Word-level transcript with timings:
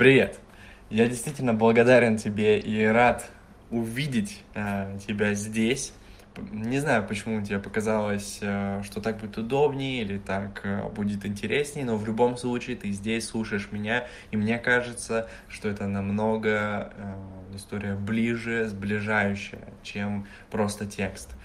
Привет! 0.00 0.40
Я 0.88 1.06
действительно 1.08 1.52
благодарен 1.52 2.16
тебе 2.16 2.58
и 2.58 2.86
рад 2.86 3.28
увидеть 3.70 4.42
э, 4.54 4.96
тебя 5.06 5.34
здесь. 5.34 5.92
Не 6.52 6.78
знаю, 6.78 7.06
почему 7.06 7.44
тебе 7.44 7.58
показалось, 7.58 8.38
э, 8.40 8.80
что 8.82 9.02
так 9.02 9.18
будет 9.18 9.36
удобнее 9.36 10.00
или 10.00 10.16
так 10.16 10.62
э, 10.64 10.88
будет 10.88 11.26
интереснее, 11.26 11.84
но 11.84 11.96
в 11.98 12.06
любом 12.06 12.38
случае 12.38 12.76
ты 12.76 12.90
здесь 12.92 13.28
слушаешь 13.28 13.68
меня, 13.72 14.06
и 14.30 14.38
мне 14.38 14.56
кажется, 14.56 15.28
что 15.48 15.68
это 15.68 15.86
намного 15.86 16.94
э, 16.96 17.56
история 17.56 17.94
ближе, 17.94 18.68
сближающая, 18.68 19.68
чем 19.82 20.26
просто 20.50 20.86
текст. 20.86 21.36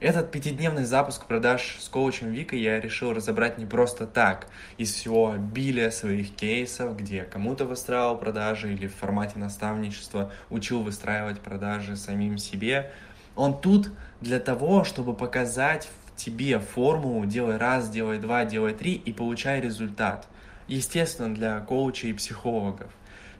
Этот 0.00 0.30
пятидневный 0.30 0.84
запуск 0.84 1.26
продаж 1.26 1.78
с 1.80 1.88
коучем 1.88 2.30
Вика 2.30 2.54
я 2.54 2.78
решил 2.78 3.12
разобрать 3.12 3.58
не 3.58 3.66
просто 3.66 4.06
так, 4.06 4.46
из 4.76 4.94
всего 4.94 5.32
обилия 5.32 5.90
своих 5.90 6.36
кейсов, 6.36 6.96
где 6.96 7.24
кому-то 7.24 7.64
выстраивал 7.64 8.16
продажи 8.16 8.72
или 8.72 8.86
в 8.86 8.94
формате 8.94 9.40
наставничества 9.40 10.30
учил 10.50 10.84
выстраивать 10.84 11.40
продажи 11.40 11.96
самим 11.96 12.38
себе. 12.38 12.92
Он 13.34 13.60
тут 13.60 13.90
для 14.20 14.38
того, 14.38 14.84
чтобы 14.84 15.14
показать 15.14 15.88
тебе 16.14 16.60
формулу 16.60 17.26
«делай 17.26 17.56
раз, 17.56 17.90
делай 17.90 18.20
два, 18.20 18.44
делай 18.44 18.74
три» 18.74 18.92
и 18.92 19.12
получай 19.12 19.60
результат. 19.60 20.28
Естественно, 20.68 21.34
для 21.34 21.58
коучей 21.58 22.10
и 22.10 22.14
психологов. 22.14 22.92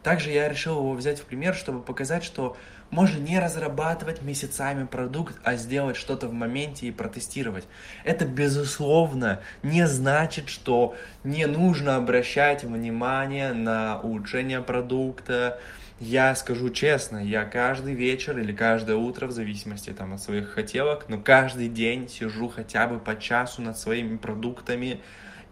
Также 0.02 0.30
я 0.30 0.48
решил 0.48 0.78
его 0.78 0.94
взять 0.94 1.20
в 1.20 1.24
пример, 1.24 1.54
чтобы 1.54 1.82
показать, 1.82 2.24
что 2.24 2.56
можно 2.90 3.18
не 3.18 3.38
разрабатывать 3.38 4.22
месяцами 4.22 4.86
продукт, 4.86 5.38
а 5.44 5.56
сделать 5.56 5.96
что-то 5.96 6.28
в 6.28 6.32
моменте 6.32 6.86
и 6.86 6.90
протестировать. 6.90 7.66
Это, 8.04 8.24
безусловно, 8.24 9.40
не 9.62 9.86
значит, 9.86 10.48
что 10.48 10.96
не 11.24 11.46
нужно 11.46 11.96
обращать 11.96 12.64
внимание 12.64 13.52
на 13.52 14.00
улучшение 14.00 14.62
продукта. 14.62 15.60
Я 16.00 16.34
скажу 16.34 16.70
честно, 16.70 17.18
я 17.18 17.44
каждый 17.44 17.94
вечер 17.94 18.38
или 18.38 18.52
каждое 18.52 18.96
утро, 18.96 19.26
в 19.26 19.32
зависимости 19.32 19.90
там, 19.90 20.14
от 20.14 20.22
своих 20.22 20.50
хотелок, 20.50 21.06
но 21.08 21.18
каждый 21.18 21.68
день 21.68 22.08
сижу 22.08 22.48
хотя 22.48 22.86
бы 22.86 23.00
по 23.00 23.18
часу 23.18 23.62
над 23.62 23.76
своими 23.76 24.16
продуктами 24.16 25.00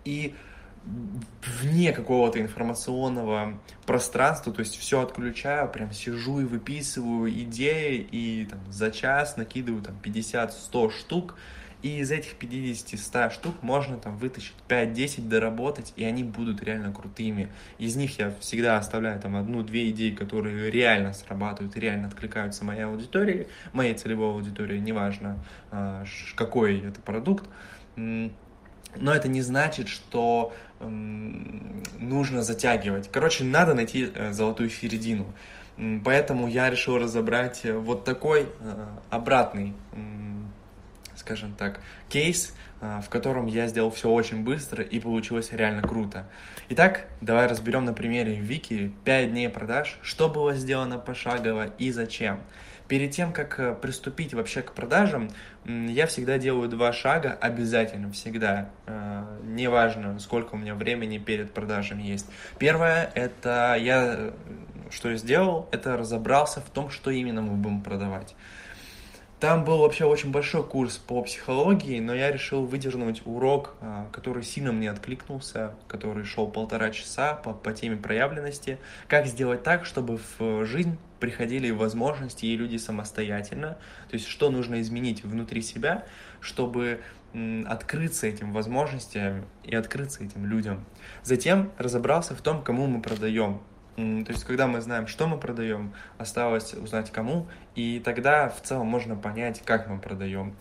и 0.05 0.35
вне 1.61 1.93
какого-то 1.93 2.41
информационного 2.41 3.59
пространства, 3.87 4.53
то 4.53 4.61
есть 4.61 4.77
все 4.77 5.01
отключаю, 5.01 5.69
прям 5.69 5.93
сижу 5.93 6.41
и 6.41 6.45
выписываю 6.45 7.31
идеи, 7.31 8.07
и 8.11 8.47
там, 8.47 8.61
за 8.71 8.91
час 8.91 9.37
накидываю 9.37 9.83
там 9.83 9.97
50-100 10.03 10.91
штук, 10.91 11.35
и 11.83 11.99
из 11.99 12.11
этих 12.11 12.35
50-100 12.39 13.33
штук 13.33 13.63
можно 13.63 13.99
там 13.99 14.17
вытащить 14.17 14.55
5-10, 14.69 15.29
доработать, 15.29 15.93
и 15.97 16.05
они 16.05 16.25
будут 16.25 16.63
реально 16.63 16.93
крутыми. 16.93 17.49
Из 17.79 17.97
них 17.97 18.19
я 18.19 18.35
всегда 18.41 18.79
оставляю 18.79 19.21
там 19.21 19.37
одну-две 19.37 19.91
идеи, 19.91 20.11
которые 20.11 20.71
реально 20.71 21.13
срабатывают 21.13 21.77
реально 21.77 22.09
откликаются 22.09 22.65
моей 22.65 22.85
аудитории, 22.85 23.49
моей 23.73 23.95
целевой 23.95 24.31
аудитории, 24.31 24.79
неважно 24.79 25.39
а, 25.71 26.05
какой 26.35 26.81
это 26.81 27.01
продукт. 27.01 27.45
Но 29.01 29.15
это 29.15 29.29
не 29.29 29.43
значит, 29.43 29.89
что 29.89 30.53
нужно 30.81 32.43
затягивать. 32.43 33.11
Короче, 33.11 33.45
надо 33.45 33.75
найти 33.75 34.11
э, 34.15 34.33
золотую 34.33 34.71
середину. 34.71 35.27
Поэтому 36.05 36.49
я 36.49 36.71
решил 36.71 36.99
разобрать 36.99 37.61
э, 37.65 37.73
вот 37.73 38.05
такой 38.05 38.43
э, 38.43 38.87
обратный, 39.11 39.75
скажем 41.15 41.55
так, 41.55 41.81
кейс, 42.09 42.55
в 42.81 43.09
котором 43.09 43.47
я 43.47 43.69
сделал 43.69 43.91
все 43.91 44.11
очень 44.11 44.45
быстро 44.45 44.85
и 44.85 45.01
получилось 45.01 45.49
реально 45.51 45.81
круто. 45.81 46.29
Итак, 46.69 47.09
давай 47.23 47.47
разберем 47.47 47.87
на 47.87 47.95
примере 47.95 48.35
Вики 48.35 48.93
5 49.05 49.31
дней 49.31 49.49
продаж, 49.49 49.99
что 50.03 50.29
было 50.29 50.55
сделано 50.55 50.99
пошагово 50.99 51.69
и 51.79 51.91
зачем. 51.91 52.41
Перед 52.89 53.11
тем, 53.11 53.33
как 53.33 53.59
э, 53.59 53.75
приступить 53.75 54.33
вообще 54.33 54.63
к 54.63 54.73
продажам, 54.73 55.29
я 55.65 56.07
всегда 56.07 56.39
делаю 56.39 56.69
два 56.69 56.93
шага, 56.93 57.37
обязательно, 57.41 58.13
всегда. 58.13 58.71
Э, 58.87 59.25
неважно, 59.43 60.19
сколько 60.21 60.55
у 60.55 60.59
меня 60.59 60.75
времени 60.75 61.19
перед 61.19 61.53
продажами 61.53 62.03
есть. 62.03 62.27
Первое, 62.59 63.11
это 63.15 63.77
я, 63.81 64.15
э, 64.17 64.33
что 64.91 65.11
я 65.11 65.17
сделал, 65.17 65.69
это 65.73 65.97
разобрался 65.97 66.61
в 66.61 66.71
том, 66.71 66.91
что 66.91 67.11
именно 67.11 67.43
мы 67.43 67.57
будем 67.57 67.83
продавать. 67.83 68.37
Там 69.39 69.65
был 69.65 69.79
вообще 69.79 70.07
очень 70.07 70.31
большой 70.31 70.65
курс 70.65 70.97
по 70.97 71.21
психологии, 71.23 72.01
но 72.01 72.15
я 72.15 72.33
решил 72.33 72.65
выдернуть 72.65 73.21
урок, 73.27 73.75
а, 73.83 74.09
который 74.11 74.43
сильно 74.43 74.73
мне 74.73 74.91
откликнулся, 74.91 75.75
который 75.89 76.25
шел 76.25 76.49
полтора 76.49 76.91
часа 76.91 77.35
по, 77.35 77.53
по 77.53 77.75
теме 77.75 77.97
проявленности. 77.97 78.79
Как 79.09 79.27
сделать 79.27 79.63
так, 79.63 79.85
чтобы 79.85 80.19
в 80.39 80.65
жизнь 80.65 80.97
приходили 81.21 81.71
возможности 81.71 82.47
и 82.47 82.57
люди 82.57 82.79
самостоятельно. 82.79 83.79
То 84.09 84.15
есть 84.15 84.27
что 84.27 84.51
нужно 84.51 84.81
изменить 84.81 85.23
внутри 85.23 85.61
себя, 85.61 86.07
чтобы 86.41 87.03
открыться 87.67 88.27
этим 88.27 88.53
возможностям 88.53 89.45
и 89.65 89.75
открыться 89.75 90.25
этим 90.25 90.47
людям. 90.47 90.87
Затем 91.23 91.73
разобрался 91.77 92.35
в 92.35 92.41
том, 92.41 92.63
кому 92.63 92.87
мы 92.87 93.03
продаем. 93.03 93.61
То 93.97 94.03
есть, 94.29 94.45
когда 94.45 94.67
мы 94.67 94.83
знаем, 94.83 95.07
что 95.07 95.27
мы 95.27 95.39
продаем, 95.39 95.95
осталось 96.19 96.75
узнать 96.75 97.11
кому, 97.11 97.49
и 97.75 97.99
тогда 98.05 98.51
в 98.51 98.61
целом 98.61 98.87
можно 98.87 99.17
понять, 99.17 99.63
как 99.65 99.89
мы 99.89 99.99
продаем. 99.99 100.55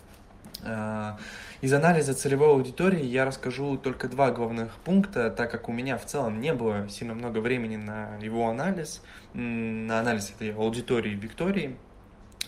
А, 0.63 1.17
из 1.61 1.73
анализа 1.73 2.13
целевой 2.13 2.49
аудитории 2.49 3.03
я 3.03 3.25
расскажу 3.25 3.77
только 3.77 4.07
два 4.07 4.31
главных 4.31 4.73
пункта, 4.75 5.29
так 5.29 5.51
как 5.51 5.67
у 5.67 5.73
меня 5.73 5.97
в 5.97 6.05
целом 6.05 6.39
не 6.39 6.53
было 6.53 6.87
сильно 6.87 7.13
много 7.13 7.39
времени 7.39 7.75
на 7.75 8.15
его 8.21 8.47
анализ, 8.47 9.01
на 9.33 9.99
анализ 9.99 10.31
этой 10.31 10.53
аудитории 10.53 11.11
Виктории. 11.11 11.75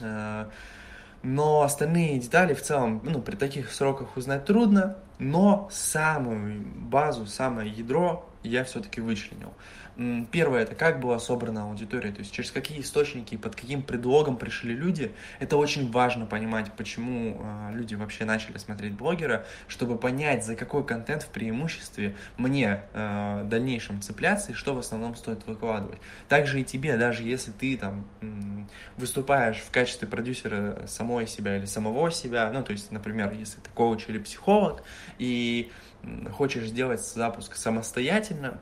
А, 0.02 0.50
но 1.22 1.64
остальные 1.64 2.19
детали 2.19 2.54
в 2.54 2.62
целом, 2.62 3.02
ну, 3.04 3.22
при 3.22 3.36
таких 3.36 3.72
сроках 3.74 4.16
узнать 4.16 4.46
трудно, 4.46 4.98
но 5.19 5.68
самую 5.72 6.62
базу, 6.62 7.25
самое 7.25 7.69
ядро 7.69 8.30
я 8.44 8.64
все-таки 8.64 9.02
вычленил. 9.02 9.54
Первое, 10.31 10.62
это 10.62 10.75
как 10.75 11.00
была 11.00 11.18
собрана 11.18 11.63
аудитория, 11.63 12.12
то 12.12 12.19
есть 12.19 12.31
через 12.31 12.52
какие 12.52 12.81
источники 12.81 13.34
и 13.34 13.38
под 13.38 13.56
каким 13.56 13.81
предлогом 13.81 14.38
пришли 14.38 14.75
люди. 14.75 15.12
Это 15.40 15.58
очень 15.58 15.91
важно 15.91 16.28
понимать, 16.28 16.72
почему 16.74 17.41
э, 17.41 17.72
люди 17.74 17.96
вообще 17.96 18.24
начали 18.24 18.59
смотреть 18.59 18.94
блогера, 18.94 19.47
чтобы 19.68 19.97
понять, 19.97 20.46
за 20.46 20.56
какой 20.56 20.86
контент 20.86 21.24
в 21.24 21.30
преимуществе 21.30 22.16
мне 22.38 22.84
э, 22.94 23.41
в 23.44 23.50
дальнейшем 23.50 24.00
цепляться 24.02 24.52
и 24.52 24.53
что 24.53 24.75
в 24.75 24.80
основном 24.80 25.16
стоит 25.16 25.47
выкладывать. 25.47 26.00
Также 26.30 26.62
и 26.62 26.63
тебе, 26.63 26.96
даже 26.97 27.24
если 27.24 27.52
ты 27.52 27.75
там 27.75 28.06
выступаешь 28.97 29.57
в 29.57 29.72
качестве 29.72 30.07
продюсера 30.07 30.86
самой 30.86 31.25
себя 31.25 31.57
или 31.57 31.66
самого 31.66 32.12
себя, 32.12 32.52
ну 32.53 32.63
то 32.63 32.72
есть, 32.72 32.91
например, 32.91 33.34
если 33.34 33.59
ты 33.62 33.69
коуч 33.74 34.06
или 34.09 34.19
психолог 34.19 34.84
и 35.18 35.72
хочешь 36.31 36.68
сделать 36.68 37.02
запуск 37.02 37.56
самостоятельно, 37.56 38.59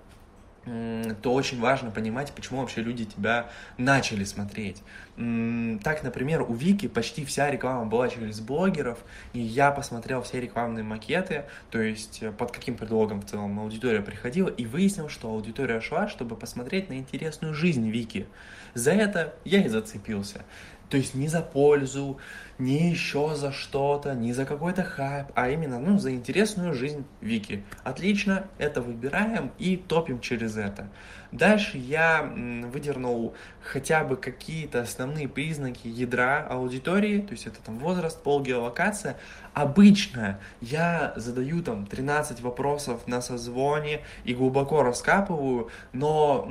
то 0.65 1.33
очень 1.33 1.59
важно 1.59 1.91
понимать, 1.91 2.31
почему 2.31 2.61
вообще 2.61 2.81
люди 2.81 3.05
тебя 3.05 3.49
начали 3.77 4.23
смотреть. 4.23 4.81
Так, 5.15 6.03
например, 6.03 6.41
у 6.41 6.53
Вики 6.53 6.87
почти 6.87 7.23
вся 7.23 7.49
реклама 7.49 7.85
была 7.85 8.09
через 8.09 8.41
блогеров, 8.41 8.99
и 9.33 9.39
я 9.39 9.71
посмотрел 9.71 10.21
все 10.23 10.41
рекламные 10.41 10.83
макеты, 10.83 11.45
то 11.69 11.81
есть 11.81 12.21
э, 12.21 12.31
под 12.31 12.51
каким 12.51 12.75
предлогом 12.75 13.21
в 13.21 13.25
целом 13.25 13.57
аудитория 13.59 14.01
приходила, 14.01 14.49
и 14.49 14.65
выяснил, 14.65 15.07
что 15.07 15.29
аудитория 15.29 15.79
шла, 15.79 16.09
чтобы 16.09 16.35
посмотреть 16.35 16.89
на 16.89 16.95
интересную 16.95 17.53
жизнь 17.53 17.89
Вики. 17.89 18.27
За 18.73 18.91
это 18.91 19.35
я 19.45 19.63
и 19.63 19.69
зацепился. 19.69 20.43
То 20.89 20.97
есть 20.97 21.15
не 21.15 21.27
за 21.27 21.41
пользу, 21.41 22.19
не 22.57 22.89
еще 22.89 23.35
за 23.35 23.51
что-то, 23.51 24.13
не 24.13 24.33
за 24.33 24.45
какой-то 24.45 24.83
хайп, 24.83 25.27
а 25.35 25.49
именно 25.49 25.79
ну, 25.79 25.99
за 25.99 26.11
интересную 26.11 26.73
жизнь 26.73 27.05
Вики. 27.21 27.63
Отлично, 27.83 28.47
это 28.57 28.81
выбираем 28.81 29.51
и 29.57 29.77
топим 29.77 30.19
через 30.19 30.55
это. 30.55 30.87
Дальше 31.31 31.77
я 31.77 32.31
выдернул 32.71 33.33
хотя 33.61 34.05
бы 34.05 34.15
какие-то 34.15 34.81
основные 34.81 35.27
признаки 35.27 35.87
ядра 35.87 36.45
аудитории, 36.49 37.19
то 37.19 37.33
есть 37.33 37.45
это 37.47 37.59
там 37.61 37.77
возраст, 37.77 38.21
пол, 38.21 38.41
геолокация. 38.41 39.17
Обычно 39.53 40.39
я 40.61 41.13
задаю 41.17 41.61
там 41.61 41.87
13 41.87 42.39
вопросов 42.41 43.05
на 43.07 43.21
созвоне 43.21 44.01
и 44.23 44.33
глубоко 44.33 44.81
раскапываю, 44.81 45.69
но 45.91 46.47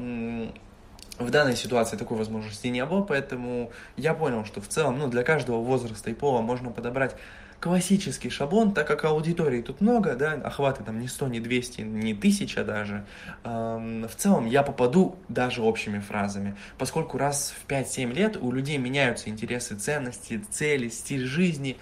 в 1.18 1.30
данной 1.30 1.56
ситуации 1.56 1.96
такой 1.96 2.18
возможности 2.18 2.66
не 2.68 2.84
было, 2.84 3.02
поэтому 3.02 3.70
я 3.96 4.14
понял, 4.14 4.44
что 4.44 4.60
в 4.60 4.68
целом 4.68 4.98
ну, 4.98 5.08
для 5.08 5.22
каждого 5.22 5.62
возраста 5.62 6.10
и 6.10 6.14
пола 6.14 6.40
можно 6.40 6.70
подобрать 6.70 7.16
классический 7.60 8.28
шаблон, 8.28 8.74
так 8.74 8.86
как 8.86 9.04
аудитории 9.04 9.62
тут 9.62 9.80
много, 9.80 10.16
да, 10.16 10.32
охваты 10.32 10.84
там 10.84 11.00
не 11.00 11.08
100, 11.08 11.28
не 11.28 11.40
200, 11.40 11.80
не 11.80 12.12
1000 12.12 12.62
даже, 12.64 13.06
эм, 13.44 14.06
в 14.06 14.14
целом 14.16 14.44
я 14.44 14.62
попаду 14.62 15.16
даже 15.28 15.62
общими 15.62 15.98
фразами, 15.98 16.56
поскольку 16.76 17.16
раз 17.16 17.54
в 17.56 17.66
5-7 17.66 18.12
лет 18.12 18.36
у 18.36 18.52
людей 18.52 18.76
меняются 18.76 19.30
интересы, 19.30 19.76
ценности, 19.76 20.44
цели, 20.50 20.88
стиль 20.90 21.24
жизни, 21.24 21.78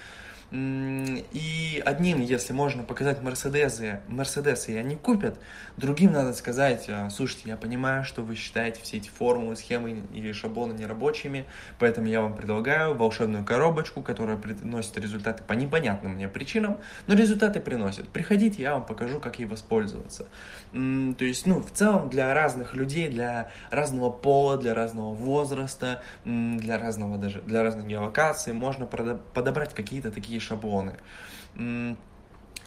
И 0.53 1.83
одним, 1.87 2.21
если 2.21 2.53
можно 2.53 2.83
показать 2.83 3.23
Мерседесы, 3.23 4.01
Мерседесы, 4.07 4.73
и 4.73 4.77
они 4.77 4.97
купят, 4.97 5.39
другим 5.77 6.13
надо 6.13 6.33
сказать, 6.35 6.87
«А, 6.89 7.09
слушайте, 7.11 7.49
я 7.49 7.57
понимаю, 7.57 8.05
что 8.05 8.23
вы 8.23 8.35
считаете 8.35 8.81
все 8.83 8.99
эти 8.99 9.09
формулы, 9.09 9.57
схемы 9.57 10.03
и 10.13 10.33
шаблоны 10.33 10.73
нерабочими, 10.73 11.47
поэтому 11.79 12.07
я 12.07 12.21
вам 12.21 12.35
предлагаю 12.35 12.95
волшебную 12.95 13.45
коробочку, 13.45 14.03
которая 14.03 14.37
приносит 14.37 14.97
результаты 14.99 15.43
по 15.43 15.53
непонятным 15.53 16.13
мне 16.15 16.29
причинам, 16.29 16.79
но 17.07 17.15
результаты 17.15 17.61
приносит. 17.61 18.09
Приходите, 18.09 18.63
я 18.63 18.75
вам 18.75 18.87
покажу, 18.87 19.21
как 19.21 19.39
ей 19.39 19.47
воспользоваться. 19.47 20.29
То 20.73 21.25
есть, 21.25 21.47
ну, 21.47 21.61
в 21.61 21.71
целом 21.71 22.09
для 22.09 22.33
разных 22.35 22.75
людей, 22.75 23.09
для 23.09 23.51
разного 23.71 24.11
пола, 24.11 24.57
для 24.57 24.75
разного 24.75 25.15
возраста, 25.15 26.03
для 26.25 26.79
разного 26.79 27.19
даже, 27.19 27.43
для 27.43 27.63
разных 27.63 27.87
геолокаций 27.87 28.53
можно 28.53 28.87
подобрать 28.87 29.75
какие-то 29.75 30.11
такие 30.11 30.41
шаблоны. 30.41 30.97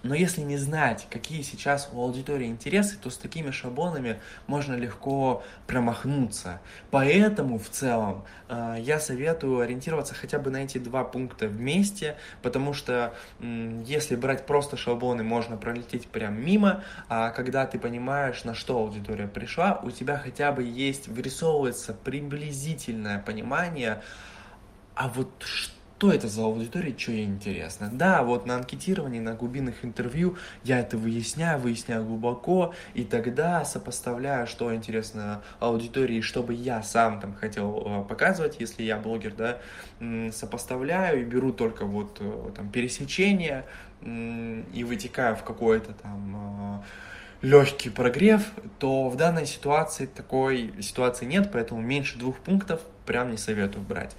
Но 0.06 0.14
если 0.14 0.42
не 0.42 0.58
знать, 0.58 1.08
какие 1.10 1.42
сейчас 1.42 1.90
у 1.92 2.00
аудитории 2.00 2.46
интересы, 2.46 2.96
то 3.02 3.10
с 3.10 3.18
такими 3.18 3.50
шаблонами 3.50 4.22
можно 4.46 4.76
легко 4.76 5.44
промахнуться. 5.66 6.62
Поэтому 6.92 7.58
в 7.58 7.70
целом 7.70 8.24
э, 8.48 8.76
я 8.82 9.00
советую 9.00 9.62
ориентироваться 9.62 10.14
хотя 10.14 10.38
бы 10.38 10.52
на 10.52 10.58
эти 10.58 10.78
два 10.78 11.04
пункта 11.04 11.48
вместе, 11.48 12.18
потому 12.44 12.76
что 12.76 13.16
э, 13.40 13.84
если 13.88 14.16
брать 14.16 14.46
просто 14.46 14.78
шаблоны, 14.78 15.24
можно 15.24 15.58
пролететь 15.58 16.06
прям 16.06 16.40
мимо, 16.40 16.84
а 17.10 17.32
когда 17.32 17.66
ты 17.66 17.80
понимаешь, 17.80 18.44
на 18.44 18.54
что 18.54 18.78
аудитория 18.78 19.28
пришла, 19.28 19.82
у 19.82 19.90
тебя 19.90 20.18
хотя 20.20 20.52
бы 20.52 20.62
есть, 20.62 21.08
вырисовывается 21.08 21.96
приблизительное 21.96 23.18
понимание, 23.18 24.04
а 24.94 25.10
вот 25.10 25.32
что 25.40 25.75
что 25.98 26.12
это 26.14 26.28
за 26.28 26.44
аудитория, 26.44 26.94
что 26.96 27.14
ей 27.14 27.26
интересно. 27.26 27.90
Да, 27.92 28.22
вот 28.22 28.46
на 28.46 28.58
анкетировании, 28.58 29.20
на 29.20 29.34
глубинных 29.34 29.84
интервью 29.84 30.38
я 30.64 30.80
это 30.80 30.98
выясняю, 30.98 31.60
выясняю 31.60 32.06
глубоко, 32.06 32.76
и 32.94 33.04
тогда 33.04 33.66
сопоставляю, 33.66 34.46
что 34.46 34.76
интересно 34.76 35.42
аудитории, 35.60 36.22
что 36.22 36.44
бы 36.44 36.54
я 36.54 36.84
сам 36.84 37.20
там 37.20 37.34
хотел 37.34 37.82
э, 37.86 38.04
показывать, 38.08 38.58
если 38.60 38.84
я 38.84 38.98
блогер, 38.98 39.34
да, 39.34 39.58
сопоставляю 40.32 41.22
и 41.22 41.24
беру 41.24 41.52
только 41.52 41.86
вот 41.86 42.18
э, 42.20 42.52
там 42.56 42.70
пересечение 42.70 43.66
и 44.04 44.86
вытекаю 44.88 45.36
в 45.36 45.44
какой-то 45.44 45.94
там 45.94 46.84
э, 47.42 47.46
легкий 47.48 47.90
прогрев, 47.90 48.44
то 48.78 49.10
в 49.10 49.16
данной 49.16 49.48
ситуации 49.48 50.06
такой 50.06 50.74
ситуации 50.82 51.26
нет, 51.26 51.50
поэтому 51.52 51.82
меньше 51.82 52.20
двух 52.20 52.38
пунктов 52.38 52.82
прям 53.08 53.32
не 53.32 53.38
советую 53.38 53.84
брать. 53.84 54.16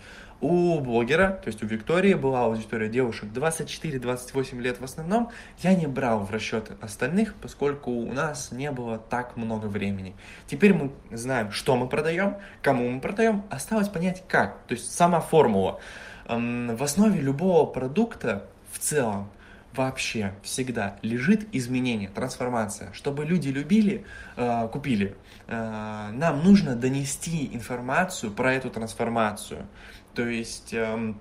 У 0.48 0.78
блогера, 0.78 1.40
то 1.42 1.48
есть 1.48 1.60
у 1.64 1.66
Виктории, 1.66 2.14
была 2.14 2.44
аудитория 2.44 2.88
девушек 2.88 3.30
24-28 3.34 4.60
лет 4.60 4.78
в 4.78 4.84
основном. 4.84 5.30
Я 5.58 5.74
не 5.74 5.88
брал 5.88 6.20
в 6.20 6.30
расчет 6.30 6.70
остальных, 6.80 7.34
поскольку 7.34 7.90
у 7.90 8.12
нас 8.12 8.52
не 8.52 8.70
было 8.70 8.96
так 8.96 9.36
много 9.36 9.66
времени. 9.66 10.14
Теперь 10.46 10.72
мы 10.72 10.92
знаем, 11.10 11.50
что 11.50 11.74
мы 11.74 11.88
продаем, 11.88 12.36
кому 12.62 12.88
мы 12.88 13.00
продаем. 13.00 13.42
Осталось 13.50 13.88
понять, 13.88 14.22
как. 14.28 14.58
То 14.68 14.74
есть 14.74 14.94
сама 14.94 15.18
формула. 15.18 15.80
В 16.28 16.80
основе 16.80 17.20
любого 17.20 17.66
продукта 17.66 18.46
в 18.70 18.78
целом 18.78 19.28
вообще 19.76 20.32
всегда 20.42 20.96
лежит 21.02 21.46
изменение, 21.52 22.08
трансформация. 22.08 22.92
Чтобы 22.92 23.24
люди 23.24 23.48
любили, 23.48 24.04
э, 24.36 24.68
купили, 24.72 25.16
э, 25.46 26.10
нам 26.12 26.42
нужно 26.42 26.74
донести 26.74 27.54
информацию 27.54 28.32
про 28.32 28.54
эту 28.54 28.70
трансформацию. 28.70 29.66
То 30.14 30.26
есть 30.26 30.72
эм, 30.72 31.20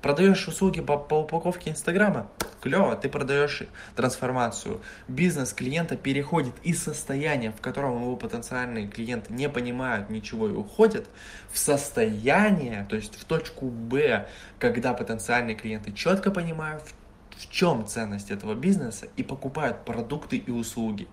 продаешь 0.00 0.46
услуги 0.46 0.80
по, 0.80 0.96
по 0.96 1.20
упаковке 1.22 1.70
Инстаграма, 1.70 2.28
клево, 2.60 2.96
ты 2.96 3.08
продаешь 3.08 3.62
трансформацию. 3.96 4.80
Бизнес 5.08 5.52
клиента 5.52 5.96
переходит 5.96 6.54
из 6.62 6.82
состояния, 6.82 7.52
в 7.52 7.60
котором 7.60 8.00
его 8.02 8.16
потенциальные 8.16 8.88
клиенты 8.88 9.32
не 9.32 9.48
понимают 9.48 10.10
ничего 10.10 10.48
и 10.48 10.52
уходят, 10.52 11.06
в 11.52 11.58
состояние, 11.58 12.86
то 12.88 12.96
есть 12.96 13.16
в 13.16 13.24
точку 13.24 13.66
Б, 13.66 14.28
когда 14.58 14.94
потенциальные 14.94 15.56
клиенты 15.56 15.92
четко 15.92 16.30
понимают, 16.30 16.82
в, 16.82 16.94
в 17.38 17.50
чем 17.50 17.86
ценность 17.86 18.30
этого 18.30 18.54
бизнеса 18.54 19.08
и 19.16 19.22
покупают 19.22 19.84
продукты 19.84 20.36
и 20.36 20.50
услуги. 20.50 21.08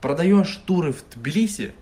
Продаешь 0.00 0.56
туры 0.66 0.92
в 0.92 1.04
Тбилиси, 1.14 1.74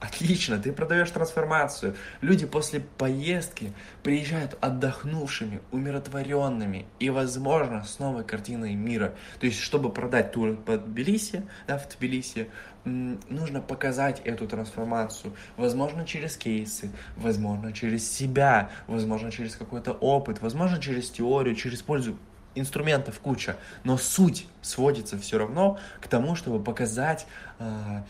Отлично, 0.00 0.58
ты 0.58 0.72
продаешь 0.72 1.10
трансформацию. 1.10 1.94
Люди 2.22 2.46
после 2.46 2.80
поездки 2.80 3.72
приезжают 4.02 4.56
отдохнувшими, 4.60 5.60
умиротворенными 5.70 6.86
и, 6.98 7.10
возможно, 7.10 7.84
с 7.84 7.98
новой 7.98 8.24
картиной 8.24 8.74
мира. 8.74 9.14
То 9.38 9.46
есть, 9.46 9.60
чтобы 9.60 9.92
продать 9.92 10.32
тур 10.32 10.56
по 10.56 10.78
Тбилиси, 10.78 11.46
да, 11.68 11.78
в 11.78 11.88
Тбилиси, 11.88 12.50
нужно 12.84 13.60
показать 13.60 14.20
эту 14.24 14.48
трансформацию. 14.48 15.34
Возможно, 15.56 16.04
через 16.06 16.36
кейсы, 16.36 16.90
возможно, 17.16 17.72
через 17.72 18.10
себя, 18.10 18.70
возможно, 18.86 19.30
через 19.30 19.54
какой-то 19.54 19.92
опыт, 19.92 20.40
возможно, 20.40 20.80
через 20.80 21.10
теорию, 21.10 21.54
через 21.54 21.82
пользу 21.82 22.16
инструментов 22.54 23.20
куча, 23.20 23.56
но 23.84 23.96
суть 23.96 24.46
сводится 24.62 25.18
все 25.18 25.38
равно 25.38 25.78
к 26.00 26.08
тому, 26.08 26.34
чтобы 26.34 26.62
показать 26.62 27.26
э, 27.58 28.02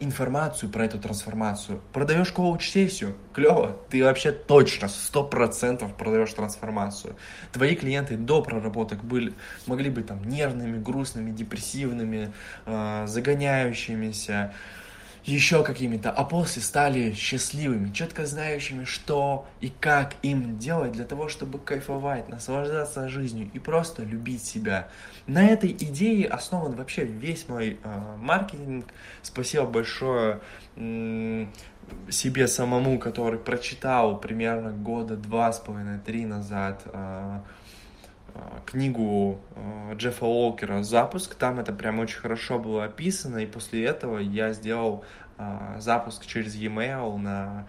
информацию 0.00 0.70
про 0.70 0.84
эту 0.84 0.98
трансформацию. 0.98 1.80
Продаешь 1.92 2.32
коуч-сессию, 2.32 3.16
клево, 3.32 3.76
ты 3.90 4.02
вообще 4.04 4.32
точно, 4.32 4.88
сто 4.88 5.24
процентов 5.24 5.94
продаешь 5.94 6.32
трансформацию. 6.32 7.16
Твои 7.52 7.74
клиенты 7.74 8.16
до 8.16 8.42
проработок 8.42 9.04
были, 9.04 9.34
могли 9.66 9.90
быть 9.90 10.06
там 10.06 10.22
нервными, 10.24 10.82
грустными, 10.82 11.30
депрессивными, 11.30 12.32
э, 12.66 13.04
загоняющимися, 13.06 14.52
еще 15.24 15.64
какими-то, 15.64 16.10
а 16.10 16.24
после 16.24 16.60
стали 16.60 17.12
счастливыми, 17.12 17.92
четко 17.92 18.26
знающими, 18.26 18.84
что 18.84 19.46
и 19.60 19.70
как 19.70 20.14
им 20.22 20.58
делать 20.58 20.92
для 20.92 21.04
того, 21.04 21.28
чтобы 21.28 21.58
кайфовать, 21.58 22.28
наслаждаться 22.28 23.08
жизнью 23.08 23.48
и 23.54 23.58
просто 23.58 24.02
любить 24.02 24.44
себя. 24.44 24.88
На 25.26 25.46
этой 25.46 25.70
идее 25.72 26.26
основан 26.28 26.74
вообще 26.74 27.04
весь 27.04 27.48
мой 27.48 27.78
э, 27.82 28.16
маркетинг. 28.18 28.86
Спасибо 29.22 29.64
большое 29.64 30.40
э, 30.76 31.46
себе 32.10 32.46
самому, 32.46 32.98
который 32.98 33.38
прочитал 33.38 34.18
примерно 34.20 34.72
года 34.72 35.16
два 35.16 35.52
с 35.52 35.58
половиной, 35.58 36.00
три 36.00 36.26
назад 36.26 36.82
э, 36.84 37.40
книгу 38.66 39.38
Джеффа 39.94 40.26
Уолкера 40.26 40.82
«Запуск». 40.82 41.34
Там 41.34 41.60
это 41.60 41.72
прям 41.72 41.98
очень 41.98 42.18
хорошо 42.18 42.58
было 42.58 42.84
описано, 42.84 43.38
и 43.38 43.46
после 43.46 43.84
этого 43.84 44.18
я 44.18 44.52
сделал 44.52 45.04
запуск 45.78 46.26
через 46.26 46.54
e-mail 46.54 47.16
на 47.16 47.66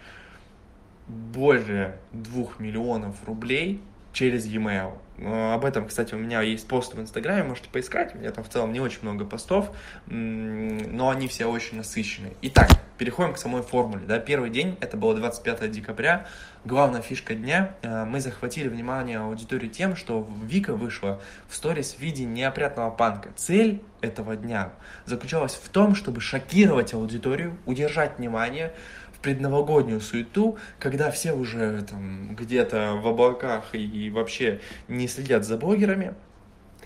более 1.08 2.00
двух 2.12 2.60
миллионов 2.60 3.24
рублей 3.26 3.82
через 4.14 4.46
e-mail. 4.48 4.98
Об 5.18 5.64
этом, 5.64 5.88
кстати, 5.88 6.14
у 6.14 6.18
меня 6.18 6.42
есть 6.42 6.68
пост 6.68 6.94
в 6.94 7.00
Инстаграме, 7.00 7.44
можете 7.44 7.70
поискать. 7.70 8.14
У 8.16 8.18
меня 8.18 8.32
там 8.32 8.44
в 8.44 8.50
целом 8.50 8.74
не 8.74 8.82
очень 8.82 9.00
много 9.02 9.24
постов, 9.24 9.72
но 10.08 11.10
они 11.10 11.28
все 11.28 11.46
очень 11.46 11.78
насыщенные. 11.78 12.34
Итак, 12.42 12.70
переходим 12.98 13.34
к 13.34 13.38
самой 13.38 13.62
формуле. 13.62 14.06
Да? 14.06 14.20
Первый 14.20 14.50
день, 14.50 14.78
это 14.82 14.98
было 14.98 15.16
25 15.16 15.72
декабря. 15.72 16.28
Главная 16.66 17.02
фишка 17.02 17.36
дня, 17.36 17.76
э, 17.84 18.06
мы 18.06 18.20
захватили 18.20 18.68
внимание 18.68 19.20
аудитории 19.20 19.68
тем, 19.68 19.96
что 19.96 20.28
Вика 20.44 20.74
вышла 20.74 21.22
в 21.48 21.56
сторис 21.56 21.94
в 21.94 22.00
виде 22.00 22.26
неопрятного 22.26 22.90
панка. 22.90 23.30
Цель 23.36 23.84
этого 24.02 24.36
дня 24.36 24.72
заключалась 25.06 25.54
в 25.54 25.70
том, 25.70 25.96
чтобы 25.96 26.22
шокировать 26.22 26.94
аудиторию, 26.94 27.58
удержать 27.66 28.18
внимание, 28.18 28.74
предновогоднюю 29.22 30.02
суету, 30.02 30.58
когда 30.80 31.12
все 31.12 31.34
уже 31.34 31.82
там 31.84 32.36
где-то 32.36 33.00
в 33.02 33.08
облаках 33.08 33.74
и 33.74 34.10
вообще 34.10 34.62
не 34.88 35.08
следят 35.08 35.46
за 35.46 35.58
блогерами, 35.58 36.14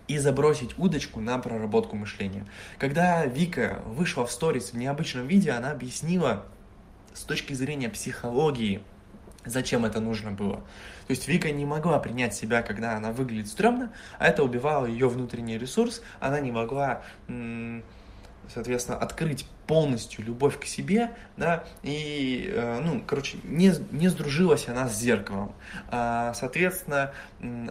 и 0.08 0.18
забросить 0.18 0.78
удочку 0.78 1.22
на 1.22 1.38
проработку 1.38 1.96
мышления. 1.96 2.46
Когда 2.80 3.26
Вика 3.28 3.80
вышла 3.86 4.26
в 4.26 4.32
сторис 4.32 4.74
в 4.74 4.78
необычном 4.78 5.28
виде, 5.28 5.52
она 5.52 5.70
объяснила 5.70 6.46
с 7.14 7.22
точки 7.22 7.54
зрения 7.54 7.90
психологии, 7.90 8.82
зачем 9.46 9.86
это 9.86 10.00
нужно 10.00 10.32
было. 10.32 10.58
То 11.08 11.12
есть 11.12 11.28
Вика 11.28 11.52
не 11.52 11.64
могла 11.64 12.00
принять 12.00 12.34
себя, 12.34 12.64
когда 12.64 12.98
она 12.98 13.12
выглядит 13.12 13.50
стрёмно, 13.50 13.92
а 14.18 14.28
это 14.28 14.44
убивало 14.44 14.88
ее 14.88 15.08
внутренний 15.10 15.60
ресурс, 15.60 16.02
она 16.20 16.40
не 16.40 16.52
могла, 16.52 17.04
соответственно, 18.52 18.98
открыть 18.98 19.48
полностью 19.70 20.26
любовь 20.26 20.60
к 20.60 20.66
себе, 20.66 21.12
да, 21.38 21.64
и, 21.84 22.52
э, 22.52 22.80
ну, 22.80 23.04
короче, 23.06 23.38
не, 23.44 23.72
не 23.92 24.08
сдружилась 24.08 24.68
она 24.68 24.90
с 24.90 24.98
зеркалом. 24.98 25.54
А, 25.90 26.34
соответственно, 26.34 27.14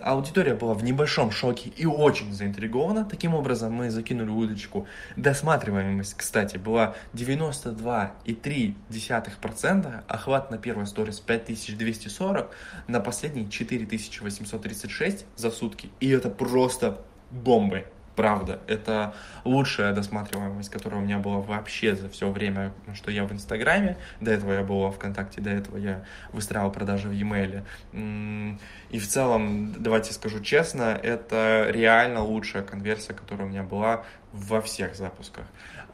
аудитория 0.00 0.54
была 0.54 0.74
в 0.74 0.84
небольшом 0.84 1.32
шоке 1.32 1.70
и 1.70 1.86
очень 1.86 2.32
заинтригована. 2.32 3.04
Таким 3.04 3.34
образом, 3.34 3.72
мы 3.72 3.90
закинули 3.90 4.30
удочку. 4.30 4.86
Досматриваемость, 5.16 6.14
кстати, 6.14 6.56
была 6.56 6.94
92,3%, 7.14 10.04
охват 10.06 10.52
на 10.52 10.58
первой 10.58 10.86
сторис 10.86 11.18
5240, 11.18 12.54
на 12.86 13.00
последней 13.00 13.50
4836 13.50 15.26
за 15.34 15.50
сутки. 15.50 15.90
И 15.98 16.08
это 16.10 16.30
просто 16.30 17.00
бомбы 17.32 17.86
правда. 18.18 18.58
Это 18.66 19.14
лучшая 19.44 19.94
досматриваемость, 19.94 20.70
которая 20.70 21.00
у 21.00 21.04
меня 21.04 21.18
была 21.18 21.38
вообще 21.38 21.94
за 21.94 22.08
все 22.08 22.28
время, 22.32 22.72
что 22.94 23.12
я 23.12 23.24
в 23.24 23.32
Инстаграме. 23.32 23.96
До 24.20 24.32
этого 24.32 24.54
я 24.54 24.64
был 24.64 24.80
во 24.80 24.90
ВКонтакте, 24.90 25.40
до 25.40 25.50
этого 25.50 25.76
я 25.76 26.04
выстраивал 26.32 26.72
продажи 26.72 27.08
в 27.08 27.12
e-mail. 27.12 27.62
И 28.90 28.98
в 28.98 29.06
целом, 29.06 29.72
давайте 29.72 30.12
скажу 30.12 30.40
честно, 30.40 30.98
это 31.00 31.68
реально 31.70 32.24
лучшая 32.24 32.64
конверсия, 32.64 33.14
которая 33.14 33.46
у 33.46 33.50
меня 33.50 33.62
была 33.62 34.02
во 34.32 34.60
всех 34.60 34.96
запусках. 34.96 35.44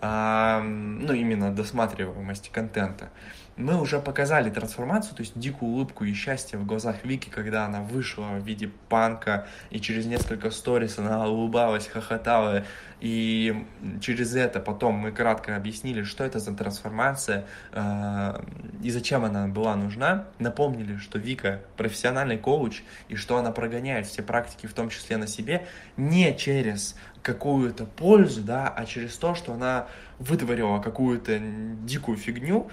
Ну, 0.01 1.13
именно 1.13 1.55
досматриваемости 1.55 2.49
контента 2.51 3.11
мы 3.57 3.81
уже 3.81 4.01
показали 4.01 4.51
трансформацию, 4.51 5.15
то 5.15 5.23
есть 5.23 5.39
дикую 5.39 5.73
улыбку 5.73 6.05
и 6.05 6.13
счастье 6.13 6.59
в 6.59 6.67
глазах 6.67 7.05
Вики, 7.05 7.29
когда 7.29 7.65
она 7.65 7.83
вышла 7.83 8.39
в 8.39 8.45
виде 8.45 8.71
панка, 8.89 9.47
и 9.71 9.81
через 9.81 10.07
несколько 10.07 10.51
сторис 10.51 10.99
она 10.99 11.27
улыбалась, 11.27 11.87
хохотала, 11.87 12.65
и 13.05 13.67
через 14.01 14.35
это 14.35 14.61
потом 14.61 14.95
мы 14.95 15.13
кратко 15.13 15.57
объяснили, 15.57 16.05
что 16.05 16.25
это 16.25 16.39
за 16.39 16.55
трансформация 16.57 17.45
э, 17.71 18.43
и 18.83 18.91
зачем 18.91 19.27
она 19.27 19.47
была 19.47 19.77
нужна. 19.77 20.25
Напомнили, 20.39 20.97
что 20.97 21.19
Вика 21.19 21.61
профессиональный 21.77 22.39
коуч, 22.39 22.83
и 23.11 23.17
что 23.17 23.37
она 23.37 23.51
прогоняет 23.51 24.07
все 24.07 24.23
практики, 24.23 24.67
в 24.67 24.73
том 24.73 24.89
числе 24.89 25.19
на 25.19 25.27
себе, 25.27 25.67
не 25.99 26.35
через 26.35 26.97
какую-то 27.21 27.85
пользу, 27.85 28.41
да, 28.41 28.69
а 28.69 28.87
через 28.87 29.19
то, 29.19 29.35
что 29.35 29.53
она 29.53 29.87
вытворила 30.19 30.79
какую-то 30.79 31.39
дикую 31.83 32.17
фигню, 32.17 32.71